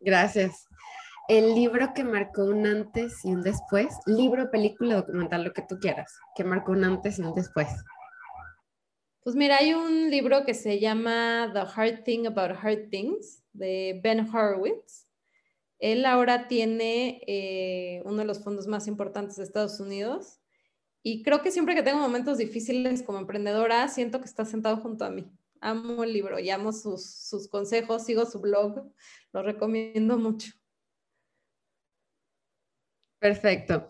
Gracias. 0.00 0.67
El 1.28 1.54
libro 1.54 1.92
que 1.94 2.04
marcó 2.04 2.44
un 2.44 2.66
antes 2.66 3.24
y 3.24 3.34
un 3.34 3.42
después, 3.42 3.94
libro, 4.06 4.50
película, 4.50 4.96
documental, 4.96 5.44
lo 5.44 5.52
que 5.52 5.62
tú 5.62 5.78
quieras, 5.78 6.18
que 6.34 6.42
marcó 6.42 6.72
un 6.72 6.84
antes 6.84 7.18
y 7.18 7.22
un 7.22 7.34
después. 7.34 7.68
Pues 9.22 9.36
mira, 9.36 9.58
hay 9.58 9.74
un 9.74 10.10
libro 10.10 10.44
que 10.46 10.54
se 10.54 10.80
llama 10.80 11.50
The 11.52 11.60
Hard 11.60 12.04
Thing 12.04 12.26
About 12.26 12.56
Hard 12.62 12.88
Things 12.90 13.42
de 13.52 14.00
Ben 14.02 14.20
Horowitz. 14.20 15.06
Él 15.78 16.06
ahora 16.06 16.48
tiene 16.48 17.20
eh, 17.26 18.02
uno 18.04 18.16
de 18.16 18.24
los 18.24 18.42
fondos 18.42 18.66
más 18.66 18.88
importantes 18.88 19.36
de 19.36 19.44
Estados 19.44 19.78
Unidos 19.80 20.40
y 21.02 21.22
creo 21.22 21.42
que 21.42 21.50
siempre 21.50 21.74
que 21.74 21.82
tengo 21.82 21.98
momentos 21.98 22.38
difíciles 22.38 23.02
como 23.02 23.18
emprendedora, 23.18 23.86
siento 23.88 24.18
que 24.20 24.26
está 24.26 24.44
sentado 24.44 24.78
junto 24.78 25.04
a 25.04 25.10
mí 25.10 25.30
amo 25.60 26.04
el 26.04 26.12
libro 26.12 26.38
y 26.38 26.50
amo 26.50 26.72
sus, 26.72 27.48
consejos, 27.50 28.04
sigo 28.04 28.24
su 28.26 28.40
blog, 28.40 28.84
lo 29.32 29.42
recomiendo 29.42 30.18
mucho. 30.18 30.52
Perfecto. 33.18 33.88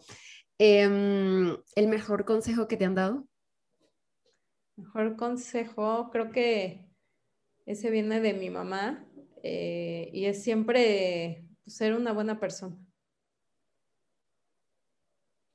Em, 0.58 1.56
¿El 1.76 1.88
mejor 1.88 2.24
consejo 2.24 2.66
que 2.66 2.76
te 2.76 2.84
han 2.84 2.94
dado? 2.94 3.26
Mejor 4.76 5.16
consejo, 5.16 6.10
creo 6.10 6.30
que 6.30 6.88
ese 7.66 7.90
viene 7.90 8.20
de 8.20 8.32
mi 8.32 8.50
mamá 8.50 9.04
eh, 9.42 10.10
y 10.12 10.26
es 10.26 10.42
siempre 10.42 11.44
ser 11.66 11.94
una 11.94 12.12
buena 12.12 12.40
persona 12.40 12.78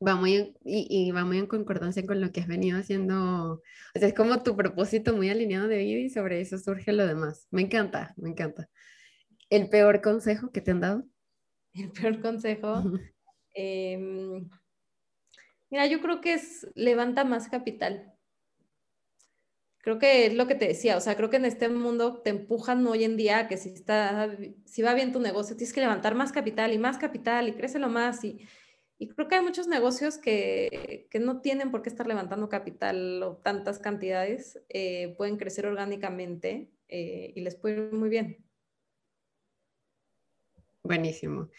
va 0.05 0.15
muy 0.15 0.55
y, 0.63 1.11
va 1.11 1.23
muy 1.25 1.37
en 1.37 1.47
concordancia 1.47 2.05
con 2.05 2.21
lo 2.21 2.31
que 2.31 2.41
has 2.41 2.47
venido 2.47 2.77
haciendo. 2.77 3.61
O 3.95 3.99
sea, 3.99 4.07
es 4.07 4.13
como 4.13 4.43
tu 4.43 4.55
propósito 4.55 5.15
muy 5.15 5.29
alineado 5.29 5.67
de 5.67 5.77
vida 5.77 5.99
y 5.99 6.09
sobre 6.09 6.41
eso 6.41 6.57
surge 6.57 6.91
lo 6.91 7.05
demás. 7.05 7.47
Me 7.51 7.61
encanta, 7.61 8.13
me 8.17 8.29
encanta. 8.29 8.69
¿El 9.49 9.69
peor 9.69 10.01
consejo 10.01 10.51
que 10.51 10.61
te 10.61 10.71
han 10.71 10.81
dado? 10.81 11.05
El 11.73 11.91
peor 11.91 12.21
consejo. 12.21 12.83
Em, 13.53 14.49
mira, 15.69 15.85
yo 15.87 16.01
creo 16.01 16.21
que 16.21 16.33
es 16.33 16.67
levanta 16.75 17.23
más 17.23 17.47
capital. 17.49 18.13
Creo 19.79 19.99
que 19.99 20.27
es 20.27 20.33
lo 20.33 20.47
que 20.47 20.55
te 20.55 20.67
decía, 20.67 20.95
o 20.95 21.01
sea, 21.01 21.17
creo 21.17 21.29
que 21.29 21.35
en 21.35 21.45
este 21.45 21.67
mundo 21.67 22.21
te 22.21 22.29
empujan 22.29 22.87
hoy 22.87 23.03
en 23.03 23.17
día 23.17 23.49
que 23.49 23.57
si, 23.57 23.69
está, 23.69 24.33
si 24.65 24.81
va 24.81 24.93
bien 24.93 25.11
tu 25.11 25.19
negocio, 25.19 25.57
tienes 25.57 25.73
que 25.73 25.81
levantar 25.81 26.15
más 26.15 26.31
capital 26.31 26.71
y 26.71 26.77
más 26.77 26.97
capital 26.97 27.49
y 27.49 27.53
crécelo 27.53 27.89
más 27.89 28.23
y, 28.23 28.47
y 29.03 29.09
creo 29.09 29.27
que 29.27 29.35
hay 29.35 29.43
muchos 29.43 29.67
negocios 29.67 30.17
que, 30.17 31.09
no 31.19 31.41
tienen 31.41 31.71
por 31.71 31.81
qué 31.81 31.89
estar 31.89 32.07
levantando 32.07 32.47
capital 32.47 33.21
o 33.21 33.35
tantas 33.35 33.77
cantidades, 33.77 34.63
eh, 34.69 35.13
pueden 35.17 35.35
crecer 35.35 35.65
orgánicamente 35.65 36.71
eh, 36.87 37.33
y 37.35 37.41
les 37.41 37.55
puede 37.55 37.87
ir 37.87 37.91
muy 37.91 38.07
bien. 38.07 38.37
Buenísimo. 40.83 41.49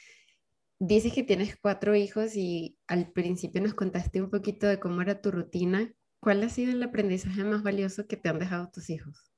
Dices 0.79 1.13
que 1.13 1.23
tienes 1.23 1.57
cuatro 1.57 1.95
hijos 1.95 2.37
y 2.37 2.77
al 2.87 3.11
principio 3.13 3.63
nos 3.63 3.75
contaste 3.75 4.21
un 4.21 4.31
poquito 4.31 4.67
de 4.67 4.81
cómo 4.81 5.03
era 5.03 5.21
tu 5.21 5.31
rutina. 5.31 5.95
¿Cuál 6.21 6.43
ha 6.43 6.49
sido 6.49 6.73
el 6.73 6.83
aprendizaje 6.83 7.45
más 7.45 7.63
valioso 7.63 8.07
que 8.07 8.17
te 8.17 8.29
han 8.29 8.39
dejado 8.39 8.71
tus 8.71 8.91
hijos? 8.91 9.31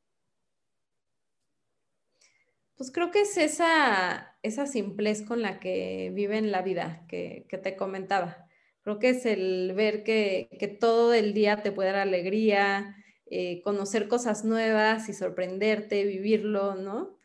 Pues 2.76 2.90
creo 2.90 3.10
que 3.10 3.22
es 3.22 3.36
esa, 3.38 4.36
esa 4.42 4.66
simplez 4.66 5.22
con 5.22 5.40
la 5.40 5.60
que 5.60 6.10
viven 6.14 6.52
la 6.52 6.60
vida 6.62 7.06
que, 7.08 7.46
te 7.62 7.74
comentaba. 7.74 8.46
Creo 8.82 8.98
que 8.98 9.10
es 9.10 9.24
el 9.26 9.72
ver 9.74 10.04
que, 10.04 10.76
todo 10.78 11.14
el 11.14 11.32
día 11.32 11.62
te 11.62 11.72
puede 11.72 11.90
dar 11.90 12.00
alegría, 12.00 12.96
eh, 13.30 13.62
conocer 13.62 14.08
cosas 14.08 14.44
nuevas 14.44 15.08
y 15.08 15.14
sorprenderte, 15.14 16.04
vivirlo, 16.04 16.74
¿no? 16.74 17.18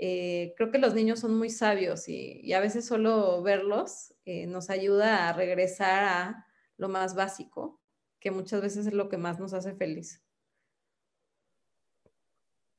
Eh, 0.00 0.54
creo 0.56 0.70
que 0.70 0.78
los 0.78 0.94
niños 0.94 1.18
son 1.20 1.36
muy 1.36 1.50
sabios 1.50 2.08
y, 2.08 2.52
a 2.52 2.60
veces 2.60 2.86
solo 2.86 3.42
verlos 3.42 4.14
eh, 4.24 4.46
nos 4.46 4.70
ayuda 4.70 5.28
a 5.28 5.32
regresar 5.32 6.04
a 6.04 6.46
lo 6.76 6.88
más 6.88 7.16
básico, 7.16 7.80
que 8.20 8.30
muchas 8.30 8.62
veces 8.62 8.86
es 8.86 8.94
lo 8.94 9.08
que 9.08 9.18
más 9.18 9.40
nos 9.40 9.54
hace 9.54 9.74
feliz. 9.74 10.22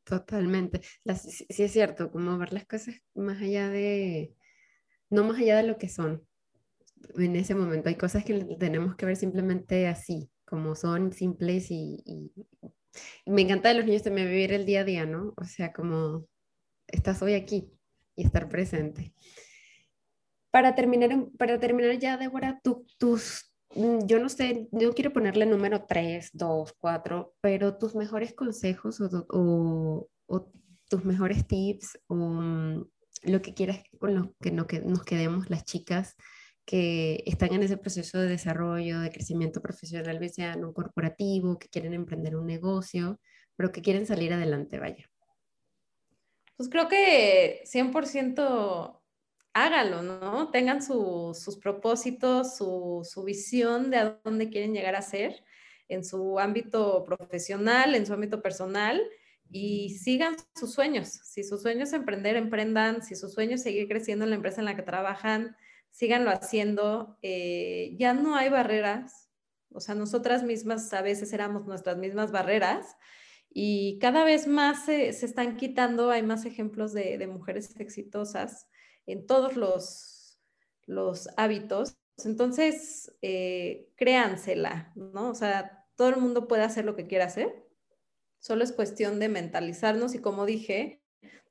Totalmente. 0.05 0.81
sí, 1.15 1.45
es 1.49 1.71
cierto, 1.71 2.11
como 2.11 2.37
ver 2.37 2.53
las 2.53 2.65
cosas 2.65 2.95
más 3.13 3.41
allá 3.41 3.69
de, 3.69 4.33
no 5.09 5.23
más 5.23 5.39
allá 5.39 5.57
de 5.57 5.63
lo 5.63 5.77
que 5.77 5.89
son. 5.89 6.25
En 7.15 7.35
ese 7.35 7.53
momento 7.53 7.89
hay 7.89 7.95
cosas 7.95 8.23
que 8.23 8.33
tenemos 8.59 8.95
que 8.95 9.05
ver 9.05 9.17
simplemente 9.17 9.87
así, 9.87 10.31
como 10.45 10.75
son 10.75 11.11
simples 11.13 11.67
y, 11.69 12.33
me 13.25 13.41
encanta 13.41 13.69
de 13.69 13.75
los 13.75 13.85
niños 13.85 14.03
también 14.03 14.27
vivir 14.27 14.51
el 14.51 14.65
día 14.65 14.81
a 14.81 14.83
día, 14.83 15.05
¿no? 15.05 15.33
O 15.37 15.43
sea, 15.43 15.71
como 15.71 16.27
estás 16.91 17.21
hoy 17.21 17.33
aquí 17.33 17.71
y 18.15 18.25
estar 18.25 18.49
presente. 18.49 19.13
Para 20.51 20.75
terminar, 20.75 21.27
para 21.37 21.59
terminar 21.59 21.97
ya, 21.99 22.17
Débora, 22.17 22.59
tus, 22.61 23.49
Mm, 23.75 24.07
yo 24.07 24.19
no 24.19 24.29
sé, 24.29 24.67
yo 24.71 24.93
quiero 24.93 25.13
ponerle 25.13 25.45
número 25.45 25.85
3, 25.85 26.31
2, 26.33 26.73
4, 26.79 27.35
pero 27.41 27.77
tus 27.77 27.95
mejores 27.95 28.33
consejos 28.33 28.99
o, 29.01 30.09
tus 30.89 31.05
mejores 31.05 31.45
tips 31.47 31.99
o 32.07 32.15
mm, 32.15 32.89
lo 33.23 33.41
que 33.43 33.53
quieras 33.53 33.83
con 33.99 34.15
lo 34.15 34.33
que, 34.41 34.51
que 34.67 34.81
nos 34.81 35.03
quedemos 35.03 35.49
las 35.49 35.63
chicas 35.65 36.15
que 36.65 37.23
están 37.27 37.53
en 37.53 37.63
ese 37.63 37.77
proceso 37.77 38.19
de 38.19 38.27
desarrollo, 38.27 38.99
de 39.01 39.11
crecimiento 39.11 39.61
profesional, 39.61 40.19
bien 40.19 40.33
sea 40.33 40.53
en 40.53 40.65
un 40.65 40.73
corporativo, 40.73 41.59
que 41.59 41.69
quieren 41.69 41.93
emprender 41.93 42.35
un 42.35 42.47
negocio, 42.47 43.19
pero 43.55 43.71
que 43.71 43.81
quieren 43.81 44.05
salir 44.05 44.33
adelante, 44.33 44.79
vaya. 44.79 45.09
Pues 46.59 46.67
creo 46.67 46.89
que 46.89 47.63
100% 47.63 49.01
hágalo, 49.53 50.01
¿no? 50.01 50.51
Tengan 50.51 50.83
sus 50.83 51.55
propósitos, 51.55 52.57
su, 52.57 53.23
visión 53.25 53.89
de 53.89 53.95
a 53.95 54.19
dónde 54.25 54.49
quieren 54.49 54.73
llegar 54.73 54.97
a 54.97 55.01
ser 55.01 55.41
en 55.87 56.03
su 56.03 56.37
ámbito 56.37 57.05
profesional, 57.05 57.95
en 57.95 58.05
su 58.05 58.11
ámbito 58.11 58.41
personal 58.41 59.01
y 59.49 59.91
sigan 59.99 60.35
sus 60.53 60.73
sueños. 60.73 61.07
Si 61.07 61.45
sus 61.45 61.61
sueños 61.61 61.87
es 61.87 61.93
emprender, 61.93 62.35
emprendan. 62.35 63.03
Si 63.03 63.15
sus 63.15 63.31
sueños 63.33 63.61
es 63.61 63.63
seguir 63.63 63.87
creciendo 63.87 64.25
en 64.25 64.31
la 64.31 64.35
empresa 64.35 64.59
en 64.59 64.65
la 64.65 64.75
que 64.75 64.81
trabajan, 64.81 65.55
síganlo 65.91 66.29
haciendo. 66.29 67.17
Eh, 67.21 67.95
ya 67.97 68.13
no 68.13 68.35
hay 68.35 68.49
barreras. 68.49 69.29
O 69.71 69.79
sea, 69.79 69.95
nosotras 69.95 70.43
mismas 70.43 70.91
a 70.91 71.01
veces 71.01 71.31
éramos 71.31 71.65
nuestras 71.65 71.95
mismas 71.95 72.33
barreras 72.33 72.97
y 73.49 73.97
cada 73.99 74.23
vez 74.23 74.47
más 74.47 74.85
se, 74.85 75.09
están 75.09 75.57
quitando. 75.57 76.11
Hay 76.11 76.23
más 76.23 76.45
ejemplos 76.45 76.93
de, 76.93 77.17
de 77.17 77.27
mujeres 77.27 77.79
exitosas 77.79 78.67
en 79.05 79.25
todos 79.25 79.55
los, 79.55 80.39
los 80.85 81.29
hábitos 81.37 81.97
Entonces, 82.25 83.15
eh, 83.21 83.89
créansela, 83.95 84.91
¿no? 84.95 85.29
O 85.29 85.35
sea, 85.35 85.85
todo 85.95 86.09
el 86.09 86.17
mundo 86.17 86.47
puede 86.47 86.63
hacer 86.63 86.85
lo 86.85 86.95
que 86.95 87.07
quiera 87.07 87.25
hacer. 87.25 87.65
Solo 88.39 88.63
es 88.63 88.71
cuestión 88.71 89.19
de 89.19 89.29
mentalizarnos 89.29 90.15
y 90.15 90.19
como 90.19 90.45
dije, 90.45 91.01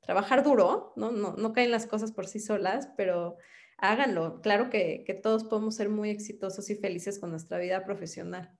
trabajar 0.01 0.43
duro, 0.43 0.93
¿no? 0.95 1.11
No, 1.11 1.35
no 1.35 1.53
caen 1.53 1.71
las 1.71 1.85
cosas 1.85 2.11
por 2.11 2.27
sí 2.27 2.39
solas, 2.39 2.89
pero 2.97 3.37
háganlo. 3.77 4.41
Claro 4.41 4.69
que, 4.69 5.03
que 5.05 5.13
todos 5.13 5.43
podemos 5.43 5.75
ser 5.75 5.89
muy 5.89 6.09
exitosos 6.09 6.69
y 6.69 6.75
felices 6.75 7.19
con 7.19 7.31
nuestra 7.31 7.57
vida 7.59 7.83
profesional. 7.83 8.57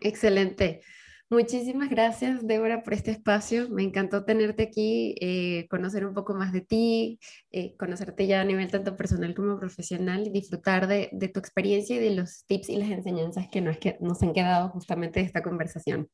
Excelente. 0.00 0.82
Muchísimas 1.28 1.90
gracias, 1.90 2.46
Débora, 2.46 2.84
por 2.84 2.94
este 2.94 3.10
espacio. 3.10 3.68
Me 3.68 3.82
encantó 3.82 4.24
tenerte 4.24 4.62
aquí, 4.62 5.16
eh, 5.20 5.66
conocer 5.68 6.06
un 6.06 6.14
poco 6.14 6.34
más 6.34 6.52
de 6.52 6.60
ti, 6.60 7.18
eh, 7.50 7.76
conocerte 7.76 8.28
ya 8.28 8.42
a 8.42 8.44
nivel 8.44 8.70
tanto 8.70 8.96
personal 8.96 9.34
como 9.34 9.58
profesional 9.58 10.24
y 10.24 10.30
disfrutar 10.30 10.86
de, 10.86 11.10
tu 11.34 11.40
experiencia 11.40 11.96
y 11.96 11.98
de 11.98 12.14
los 12.14 12.44
tips 12.46 12.68
y 12.68 12.76
las 12.76 12.90
enseñanzas 12.90 13.48
que 13.50 13.60
nos, 13.60 13.78
que 13.78 13.96
nos 14.00 14.22
han 14.22 14.32
quedado 14.32 14.68
justamente 14.68 15.18
de 15.18 15.26
esta 15.26 15.42
conversación. 15.42 16.08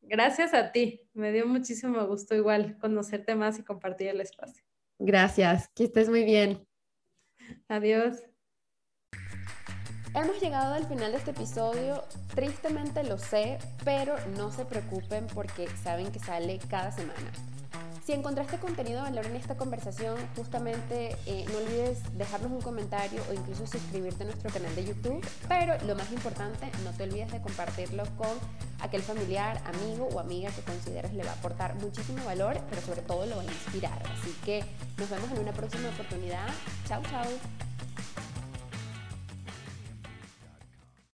Gracias 0.00 0.54
a 0.54 0.72
ti. 0.72 1.02
Me 1.12 1.32
dio 1.32 1.46
muchísimo 1.46 2.06
gusto 2.06 2.34
igual 2.34 2.78
conocerte 2.78 3.34
más 3.34 3.58
y 3.58 3.62
compartir 3.62 4.08
el 4.08 4.22
espacio. 4.22 4.64
Gracias. 4.98 5.68
Que 5.74 5.84
estés 5.84 6.08
muy 6.08 6.24
bien. 6.24 6.66
Adiós. 7.68 8.29
Hemos 10.12 10.40
llegado 10.40 10.74
al 10.74 10.86
final 10.86 11.12
de 11.12 11.18
este 11.18 11.30
episodio, 11.30 12.02
tristemente 12.34 13.04
lo 13.04 13.16
sé, 13.16 13.58
pero 13.84 14.16
no 14.36 14.50
se 14.50 14.64
preocupen 14.64 15.28
porque 15.28 15.68
saben 15.84 16.10
que 16.10 16.18
sale 16.18 16.58
cada 16.68 16.90
semana. 16.90 17.30
Si 18.04 18.12
encontraste 18.12 18.58
contenido 18.58 19.04
de 19.04 19.10
valor 19.10 19.26
en 19.26 19.36
esta 19.36 19.56
conversación, 19.56 20.16
justamente 20.34 21.16
eh, 21.26 21.44
no 21.52 21.58
olvides 21.58 22.00
dejarnos 22.18 22.50
un 22.50 22.60
comentario 22.60 23.22
o 23.30 23.34
incluso 23.34 23.68
suscribirte 23.68 24.24
a 24.24 24.26
nuestro 24.26 24.50
canal 24.50 24.74
de 24.74 24.84
YouTube. 24.84 25.24
Pero 25.48 25.76
lo 25.86 25.94
más 25.94 26.10
importante, 26.10 26.72
no 26.82 26.90
te 26.90 27.04
olvides 27.04 27.30
de 27.30 27.40
compartirlo 27.40 28.02
con 28.16 28.36
aquel 28.80 29.02
familiar, 29.02 29.62
amigo 29.64 30.08
o 30.12 30.18
amiga 30.18 30.50
que 30.50 30.62
consideres 30.62 31.12
le 31.12 31.22
va 31.22 31.30
a 31.30 31.34
aportar 31.34 31.76
muchísimo 31.76 32.24
valor, 32.24 32.60
pero 32.68 32.82
sobre 32.82 33.02
todo 33.02 33.26
lo 33.26 33.36
va 33.36 33.42
a 33.42 33.44
inspirar. 33.44 34.02
Así 34.18 34.34
que 34.44 34.64
nos 34.98 35.08
vemos 35.08 35.30
en 35.30 35.38
una 35.38 35.52
próxima 35.52 35.88
oportunidad. 35.90 36.48
Chao, 36.88 37.02
chao. 37.08 37.69